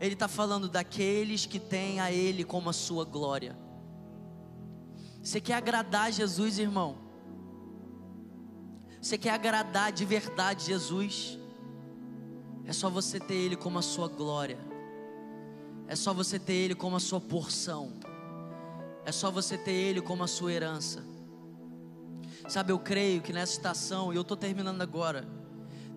ele 0.00 0.14
está 0.14 0.28
falando 0.28 0.68
daqueles 0.68 1.46
que 1.46 1.58
têm 1.58 2.00
a 2.00 2.10
Ele 2.10 2.44
como 2.44 2.70
a 2.70 2.72
sua 2.72 3.04
glória. 3.04 3.56
Você 5.22 5.40
quer 5.40 5.54
agradar 5.54 6.12
Jesus, 6.12 6.58
irmão? 6.58 6.98
Você 9.00 9.18
quer 9.18 9.30
agradar 9.30 9.92
de 9.92 10.04
verdade 10.04 10.64
Jesus? 10.66 11.38
É 12.66 12.72
só 12.72 12.90
você 12.90 13.20
ter 13.20 13.34
Ele 13.34 13.54
como 13.56 13.78
a 13.78 13.82
sua 13.82 14.08
glória. 14.08 14.58
É 15.86 15.94
só 15.94 16.12
você 16.12 16.38
ter 16.38 16.54
Ele 16.54 16.74
como 16.74 16.96
a 16.96 17.00
sua 17.00 17.20
porção. 17.20 17.92
É 19.04 19.12
só 19.12 19.30
você 19.30 19.56
ter 19.56 19.72
Ele 19.72 20.02
como 20.02 20.24
a 20.24 20.26
sua 20.26 20.52
herança. 20.52 21.04
Sabe, 22.48 22.72
eu 22.72 22.78
creio 22.78 23.22
que 23.22 23.32
nessa 23.32 23.52
estação, 23.52 24.12
e 24.12 24.16
eu 24.16 24.22
estou 24.22 24.36
terminando 24.36 24.82
agora, 24.82 25.26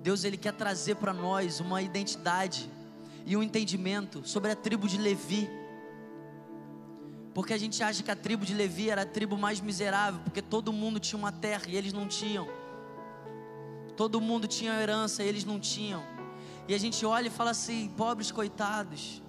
Deus 0.02 0.24
Ele 0.24 0.38
quer 0.38 0.54
trazer 0.54 0.96
para 0.96 1.12
nós 1.12 1.60
uma 1.60 1.82
identidade 1.82 2.70
e 3.26 3.36
um 3.36 3.42
entendimento 3.42 4.28
sobre 4.28 4.52
a 4.52 4.56
tribo 4.56 4.88
de 4.88 4.98
Levi. 4.98 5.50
Porque 7.34 7.54
a 7.54 7.58
gente 7.58 7.82
acha 7.82 8.04
que 8.04 8.12
a 8.12 8.16
tribo 8.16 8.46
de 8.46 8.54
Levi 8.54 8.92
era 8.92 9.02
a 9.02 9.06
tribo 9.06 9.38
mais 9.38 9.60
miserável, 9.60 10.22
porque 10.24 10.42
todo 10.42 10.72
mundo 10.72 11.00
tinha 11.00 11.18
uma 11.18 11.32
terra 11.32 11.64
e 11.68 11.76
eles 11.76 11.94
não 11.94 12.08
tinham. 12.08 12.48
Todo 13.96 14.22
mundo 14.22 14.48
tinha 14.48 14.80
herança 14.80 15.24
e 15.24 15.28
eles 15.28 15.44
não 15.44 15.60
tinham. 15.60 16.19
E 16.70 16.76
a 16.76 16.78
gente 16.78 17.04
olha 17.04 17.30
e 17.30 17.32
fala 17.32 17.50
assim: 17.50 17.90
pobres 17.98 18.32
coitados. 18.32 19.24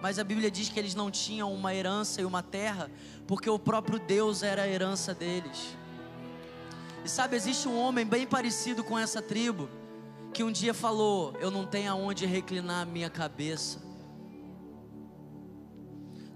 Mas 0.00 0.20
a 0.20 0.24
Bíblia 0.24 0.52
diz 0.52 0.68
que 0.68 0.78
eles 0.78 0.94
não 0.94 1.10
tinham 1.10 1.52
uma 1.52 1.74
herança 1.74 2.22
e 2.22 2.24
uma 2.24 2.44
terra, 2.44 2.88
porque 3.26 3.50
o 3.50 3.58
próprio 3.58 3.98
Deus 3.98 4.44
era 4.44 4.62
a 4.62 4.68
herança 4.68 5.12
deles. 5.12 5.76
E 7.04 7.08
sabe, 7.08 7.34
existe 7.34 7.66
um 7.66 7.76
homem 7.76 8.06
bem 8.06 8.24
parecido 8.24 8.84
com 8.84 8.96
essa 8.96 9.20
tribo, 9.20 9.68
que 10.32 10.44
um 10.44 10.52
dia 10.52 10.72
falou: 10.72 11.34
Eu 11.40 11.50
não 11.50 11.66
tenho 11.66 11.90
aonde 11.90 12.24
reclinar 12.24 12.82
a 12.82 12.86
minha 12.86 13.10
cabeça. 13.10 13.82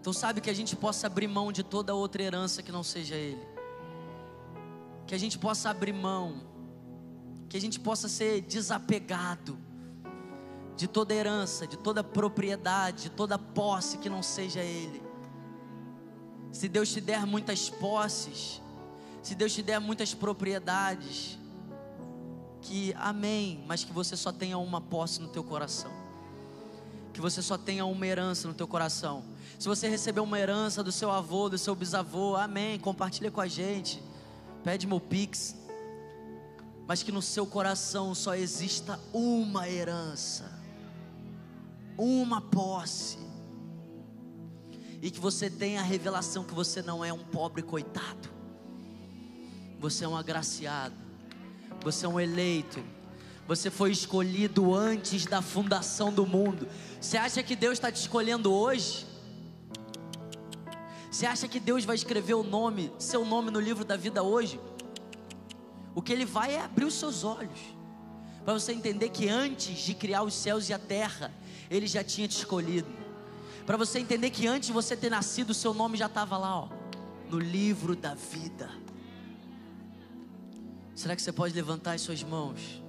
Então, 0.01 0.13
sabe 0.13 0.41
que 0.41 0.51
a 0.51 0.55
gente 0.55 0.75
possa 0.75 1.07
abrir 1.07 1.29
mão 1.29 1.53
de 1.53 1.63
toda 1.63 1.95
outra 1.95 2.25
herança 2.25 2.61
que 2.61 2.73
não 2.73 2.83
seja 2.83 3.15
Ele, 3.15 3.47
que 5.07 5.15
a 5.15 5.19
gente 5.19 5.39
possa 5.39 5.71
abrir 5.71 5.93
mão, 5.93 6.43
que 7.49 7.57
a 7.57 7.61
gente 7.61 7.79
possa 7.79 8.09
ser 8.09 8.41
desapegado 8.41 9.66
de 10.77 10.87
toda 10.87 11.15
herança, 11.15 11.67
de 11.67 11.77
toda 11.77 12.05
propriedade, 12.05 13.05
de 13.05 13.11
toda 13.11 13.39
posse 13.39 13.99
que 13.99 14.09
não 14.09 14.23
seja 14.23 14.61
Ele. 14.61 15.03
Se 16.53 16.69
Deus 16.69 16.93
te 16.93 17.01
der 17.01 17.27
muitas 17.27 17.69
posses, 17.69 18.61
Se 19.27 19.35
Deus 19.35 19.53
te 19.53 19.61
der 19.61 19.81
muitas 19.81 20.15
propriedades, 20.15 21.37
que 22.63 22.95
amém, 22.97 23.65
mas 23.67 23.83
que 23.83 23.93
você 23.93 24.17
só 24.17 24.31
tenha 24.31 24.57
uma 24.57 24.81
posse 24.81 25.21
no 25.21 25.27
teu 25.27 25.43
coração. 25.43 25.91
Que 27.13 27.21
você 27.21 27.43
só 27.43 27.59
tenha 27.59 27.85
uma 27.85 28.07
herança 28.07 28.47
no 28.47 28.55
teu 28.55 28.69
coração. 28.69 29.25
Se 29.59 29.67
você 29.67 29.89
recebeu 29.89 30.23
uma 30.23 30.39
herança 30.39 30.81
do 30.81 30.93
seu 30.93 31.11
avô, 31.11 31.49
do 31.49 31.59
seu 31.59 31.75
bisavô, 31.75 32.37
amém, 32.37 32.79
compartilha 32.79 33.29
com 33.29 33.41
a 33.41 33.49
gente. 33.49 34.01
Pede 34.63 34.87
meu 34.87 35.01
pix. 35.01 35.57
Mas 36.87 37.03
que 37.03 37.11
no 37.11 37.21
seu 37.21 37.49
coração 37.49 38.15
só 38.15 38.37
exista 38.37 39.01
uma 39.13 39.69
herança. 39.69 40.56
Uma 41.97 42.41
posse. 42.41 43.19
E 45.01 45.11
que 45.11 45.21
você 45.21 45.51
tenha 45.51 45.81
a 45.81 45.85
revelação 45.85 46.45
que 46.45 46.55
você 46.55 46.83
não 46.83 47.05
é 47.05 47.13
um 47.13 47.25
pobre 47.25 47.63
coitado. 47.63 48.29
Você 49.79 50.05
é 50.05 50.09
um 50.09 50.17
agraciado. 50.17 50.95
Você 51.83 52.07
é 52.07 52.09
um 52.09 52.19
eleito. 52.19 52.83
Você 53.47 53.71
foi 53.71 53.93
escolhido 53.93 54.75
antes 54.75 55.25
da 55.25 55.41
fundação 55.41 56.13
do 56.13 56.27
mundo. 56.27 56.69
Você 57.01 57.17
acha 57.17 57.43
que 57.43 57.55
Deus 57.55 57.75
está 57.75 57.93
te 57.93 58.01
escolhendo 58.01 58.53
hoje? 58.53 59.07
Você 61.11 61.25
acha 61.25 61.47
que 61.47 61.61
Deus 61.61 61.85
vai 61.85 61.97
escrever 61.97 62.35
o 62.35 62.43
nome, 62.43 62.93
seu 62.99 63.25
nome 63.25 63.51
no 63.51 63.61
livro 63.61 63.85
da 63.85 63.97
vida 63.97 64.23
hoje? 64.23 64.61
O 65.95 66.03
que 66.03 66.13
Ele 66.13 66.27
vai 66.27 66.57
é 66.57 66.61
abrir 66.61 66.85
os 66.85 66.93
seus 66.93 67.25
olhos, 67.25 67.59
para 68.45 68.53
você 68.53 68.73
entender 68.73 69.09
que 69.09 69.29
antes 69.29 69.79
de 69.79 69.95
criar 69.95 70.25
os 70.25 70.35
céus 70.35 70.69
e 70.69 70.75
a 70.75 70.79
terra, 70.79 71.33
Ele 71.71 71.87
já 71.87 72.03
tinha 72.03 72.27
te 72.29 72.39
escolhido. 72.39 72.89
Para 73.65 73.77
você 73.77 73.99
entender 73.99 74.31
que 74.31 74.47
antes 74.47 74.69
de 74.69 74.73
você 74.73 74.97
ter 74.97 75.11
nascido, 75.11 75.51
o 75.51 75.55
seu 75.55 75.75
nome 75.75 75.97
já 75.97 76.07
estava 76.07 76.37
lá, 76.37 76.61
ó, 76.61 76.69
no 77.29 77.39
livro 77.39 77.97
da 77.97 78.15
vida. 78.15 78.71
Será 80.95 81.15
que 81.17 81.23
você 81.23 81.33
pode 81.33 81.55
levantar 81.55 81.93
as 81.93 82.01
suas 82.01 82.23
mãos? 82.23 82.83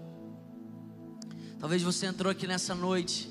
Talvez 1.59 1.81
você 1.81 2.05
entrou 2.05 2.31
aqui 2.31 2.45
nessa 2.45 2.75
noite 2.75 3.29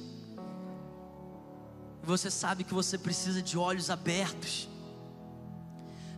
e 2.02 2.06
você 2.06 2.30
sabe 2.30 2.64
que 2.64 2.74
você 2.74 2.98
precisa 2.98 3.40
de 3.40 3.56
olhos 3.56 3.88
abertos 3.88 4.68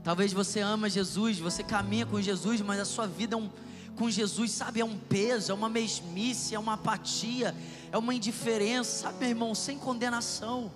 Talvez 0.09 0.33
você 0.33 0.61
ama 0.61 0.89
Jesus, 0.89 1.39
você 1.39 1.63
caminha 1.63 2.07
com 2.07 2.19
Jesus, 2.19 2.63
mas 2.63 2.81
a 2.81 2.85
sua 2.87 3.07
vida 3.07 3.35
é 3.35 3.39
um, 3.39 3.51
com 3.99 4.09
Jesus, 4.09 4.53
sabe, 4.53 4.81
é 4.81 4.85
um 4.85 4.97
peso, 4.97 5.51
é 5.51 5.55
uma 5.55 5.69
mesmice, 5.69 6.55
é 6.55 6.59
uma 6.59 6.75
apatia, 6.75 7.55
é 7.91 7.99
uma 7.99 8.15
indiferença, 8.15 9.03
sabe, 9.03 9.19
meu 9.19 9.29
irmão, 9.31 9.55
sem 9.55 9.77
condenação. 9.77 10.71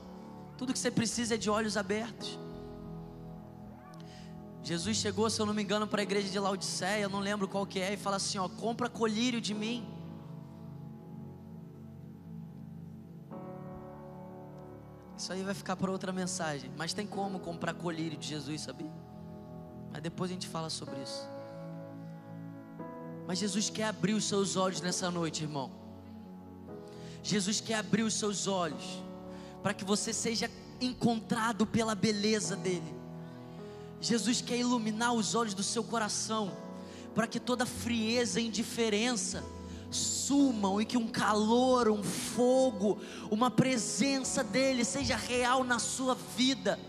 Tudo 0.59 0.73
que 0.73 0.79
você 0.79 0.91
precisa 0.91 1.37
é 1.37 1.39
de 1.39 1.49
olhos 1.49 1.77
abertos. 1.77 2.39
Jesus 4.65 4.97
chegou, 4.97 5.31
se 5.31 5.41
eu 5.41 5.47
não 5.47 5.55
me 5.55 5.63
engano, 5.63 5.87
para 5.87 6.03
a 6.03 6.05
igreja 6.05 6.29
de 6.29 6.39
Laodiceia, 6.39 7.09
não 7.09 7.21
lembro 7.21 7.47
qual 7.49 7.65
que 7.65 7.81
é, 7.81 7.95
e 7.95 7.97
fala 7.97 8.17
assim: 8.17 8.39
ó, 8.39 8.49
compra 8.49 8.89
colírio 8.89 9.41
de 9.41 9.55
mim. 9.55 9.87
Isso 15.17 15.33
aí 15.33 15.43
vai 15.45 15.55
ficar 15.55 15.77
para 15.77 15.91
outra 15.91 16.13
mensagem, 16.13 16.71
mas 16.77 16.93
tem 16.93 17.07
como 17.07 17.39
comprar 17.39 17.75
colírio 17.75 18.19
de 18.19 18.27
Jesus, 18.27 18.63
sabia? 18.63 18.91
Mas 19.93 20.03
depois 20.03 20.31
a 20.31 20.35
gente 20.35 20.49
fala 20.49 20.69
sobre 20.69 21.01
isso. 21.01 21.29
Mas 23.27 23.39
Jesus 23.39 23.71
quer 23.71 23.85
abrir 23.85 24.15
os 24.15 24.25
seus 24.25 24.57
olhos 24.57 24.81
nessa 24.81 25.11
noite, 25.11 25.43
irmão. 25.43 25.71
Jesus 27.23 27.61
quer 27.61 27.75
abrir 27.75 28.03
os 28.03 28.15
seus 28.15 28.47
olhos 28.47 28.85
para 29.63 29.73
que 29.73 29.85
você 29.85 30.13
seja 30.13 30.51
encontrado 30.81 31.65
pela 31.65 31.95
beleza 31.95 32.57
dele. 32.57 32.95
Jesus 34.01 34.41
quer 34.41 34.57
iluminar 34.57 35.13
os 35.13 35.35
olhos 35.35 35.55
do 35.55 35.63
seu 35.63 35.85
coração 35.85 36.51
para 37.15 37.27
que 37.27 37.39
toda 37.39 37.65
frieza 37.65 38.41
e 38.41 38.47
indiferença 38.47 39.45
sumam 39.91 40.81
e 40.81 40.85
que 40.85 40.97
um 40.97 41.07
calor, 41.07 41.89
um 41.89 42.03
fogo, 42.03 42.99
uma 43.31 43.51
presença 43.51 44.43
dele 44.43 44.85
seja 44.85 45.17
real 45.17 45.63
na 45.63 45.79
sua 45.79 46.17
vida. 46.37 46.81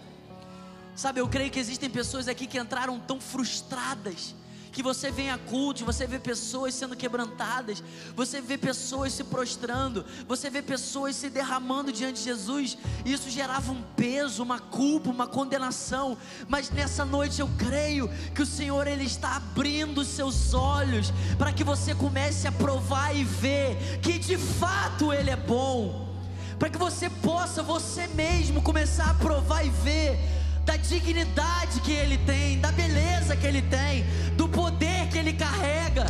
Sabe, 0.96 1.20
eu 1.20 1.28
creio 1.28 1.52
que 1.52 1.60
existem 1.60 1.90
pessoas 1.90 2.28
aqui 2.28 2.48
que 2.48 2.58
entraram 2.58 3.00
tão 3.00 3.20
frustradas 3.20 4.34
que 4.74 4.82
você 4.82 5.12
vem 5.12 5.30
a 5.30 5.38
culto, 5.38 5.86
você 5.86 6.08
vê 6.08 6.18
pessoas 6.18 6.74
sendo 6.74 6.96
quebrantadas, 6.96 7.84
você 8.16 8.42
vê 8.42 8.58
pessoas 8.58 9.14
se 9.14 9.24
prostrando, 9.24 10.04
você 10.28 10.50
vê 10.50 10.64
pessoas 10.64 11.16
se 11.16 11.30
derramando 11.30 11.92
diante 11.92 12.18
de 12.18 12.24
Jesus, 12.24 12.78
isso 13.06 13.30
gerava 13.30 13.72
um 13.72 13.84
peso, 13.96 14.42
uma 14.42 14.60
culpa, 14.60 15.12
uma 15.12 15.28
condenação. 15.28 16.18
Mas 16.48 16.72
nessa 16.72 17.06
noite 17.06 17.40
eu 17.40 17.50
creio 17.56 18.10
que 18.34 18.42
o 18.42 18.46
Senhor 18.46 18.88
ele 18.88 19.04
está 19.04 19.36
abrindo 19.36 20.04
seus 20.04 20.56
olhos 20.56 21.14
para 21.38 21.54
que 21.54 21.64
você 21.64 21.94
comece 21.94 22.48
a 22.48 22.52
provar 22.52 23.16
e 23.16 23.24
ver 23.24 24.00
que 24.02 24.18
de 24.18 24.38
fato 24.38 25.14
ele 25.14 25.30
é 25.30 25.38
bom. 25.38 26.12
Para 26.58 26.70
que 26.70 26.78
você 26.78 27.10
possa 27.10 27.62
você 27.62 28.08
mesmo 28.08 28.62
começar 28.62 29.12
a 29.12 29.14
provar 29.14 29.64
e 29.64 29.70
ver 29.70 30.43
da 30.66 30.78
dignidade 30.78 31.82
que 31.82 31.92
ele 31.92 32.18
tem, 32.20 32.60
da 32.60 32.72
beleza 32.72 33.36
que 33.36 33.46
ele 33.46 33.62
tem, 33.62 34.06
do 34.36 34.48
poder 34.48 35.08
que 35.10 35.18
ele 35.18 35.34
carrega. 35.34 36.06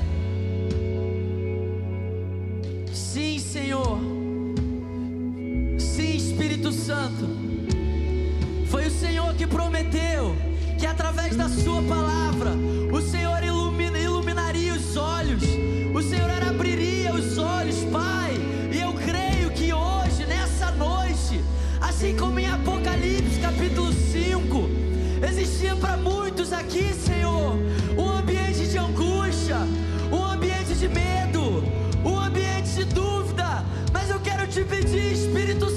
Sim, 2.94 3.40
Senhor. 3.40 4.00
Sim, 5.80 6.16
Espírito 6.16 6.72
Santo. 6.72 7.28
Foi 8.70 8.88
o 8.88 8.92
Senhor 8.92 9.34
que 9.36 9.46
prometeu 9.46 10.36
que 10.80 10.86
através 10.86 11.36
da 11.36 11.48
Sua 11.48 11.82
palavra 11.84 12.52
o 12.92 13.02
Senhor 13.02 13.44
ilumina, 13.44 13.98
iluminaria 13.98 14.74
os 14.74 14.96
olhos, 14.98 15.44
o 15.94 16.02
Senhor 16.02 16.30
abriria 16.44 17.14
os 17.14 17.38
olhos, 17.38 17.84
Pai. 17.92 18.34
E 18.72 18.80
eu 18.82 18.94
creio 18.94 19.52
que 19.52 19.74
hoje, 19.74 20.26
nessa 20.28 20.72
noite, 20.72 21.44
assim 21.80 22.16
como 22.16 22.40
em 22.40 22.48
Apocalipse 22.48 23.40
capítulo 23.40 23.94
5, 23.94 24.13
existia 25.44 25.76
para 25.76 25.98
muitos 25.98 26.54
aqui, 26.54 26.94
Senhor, 26.94 27.58
um 27.98 28.10
ambiente 28.10 28.66
de 28.66 28.78
angústia, 28.78 29.58
um 30.10 30.24
ambiente 30.24 30.74
de 30.74 30.88
medo, 30.88 31.62
um 32.06 32.18
ambiente 32.18 32.70
de 32.76 32.86
dúvida, 32.86 33.66
mas 33.92 34.10
eu 34.10 34.22
quero 34.22 34.48
te 34.48 34.64
pedir, 34.64 35.12
Espírito 35.12 35.73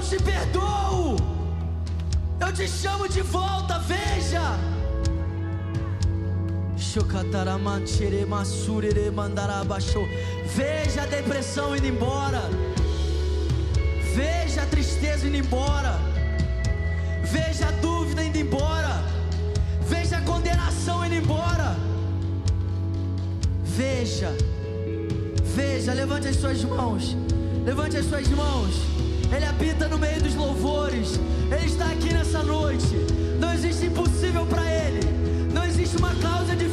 eu 0.00 0.02
te 0.02 0.16
perdoo, 0.24 1.16
eu 2.40 2.52
te 2.54 2.66
chamo 2.66 3.06
de 3.06 3.20
volta. 3.20 3.78
Veja. 3.80 4.58
Veja 10.56 11.02
a 11.02 11.06
depressão 11.06 11.76
indo 11.76 11.86
embora. 11.86 12.42
Veja 14.14 14.62
a 14.62 14.66
tristeza 14.66 15.26
indo 15.26 15.36
embora. 15.36 15.98
Veja 17.22 17.68
a 17.68 17.72
dúvida 17.72 18.24
indo 18.24 18.38
embora. 18.38 19.04
Veja 19.86 20.16
a 20.16 20.22
condenação 20.22 21.04
indo 21.04 21.16
embora. 21.16 21.76
Veja. 23.64 24.34
Veja, 25.54 25.92
levante 25.92 26.28
as 26.28 26.36
suas 26.36 26.64
mãos. 26.64 27.14
Levante 27.66 27.98
as 27.98 28.06
suas 28.06 28.28
mãos. 28.28 28.99
Ele 29.32 29.44
habita 29.44 29.88
no 29.88 29.98
meio 29.98 30.22
dos 30.22 30.34
louvores. 30.34 31.20
Ele 31.50 31.66
está 31.66 31.86
aqui 31.86 32.12
nessa 32.12 32.42
noite. 32.42 32.96
Não 33.38 33.52
existe 33.52 33.86
impossível 33.86 34.46
para 34.46 34.62
ele. 34.64 35.00
Não 35.52 35.64
existe 35.64 35.96
uma 35.96 36.14
causa 36.16 36.54
difícil 36.54 36.69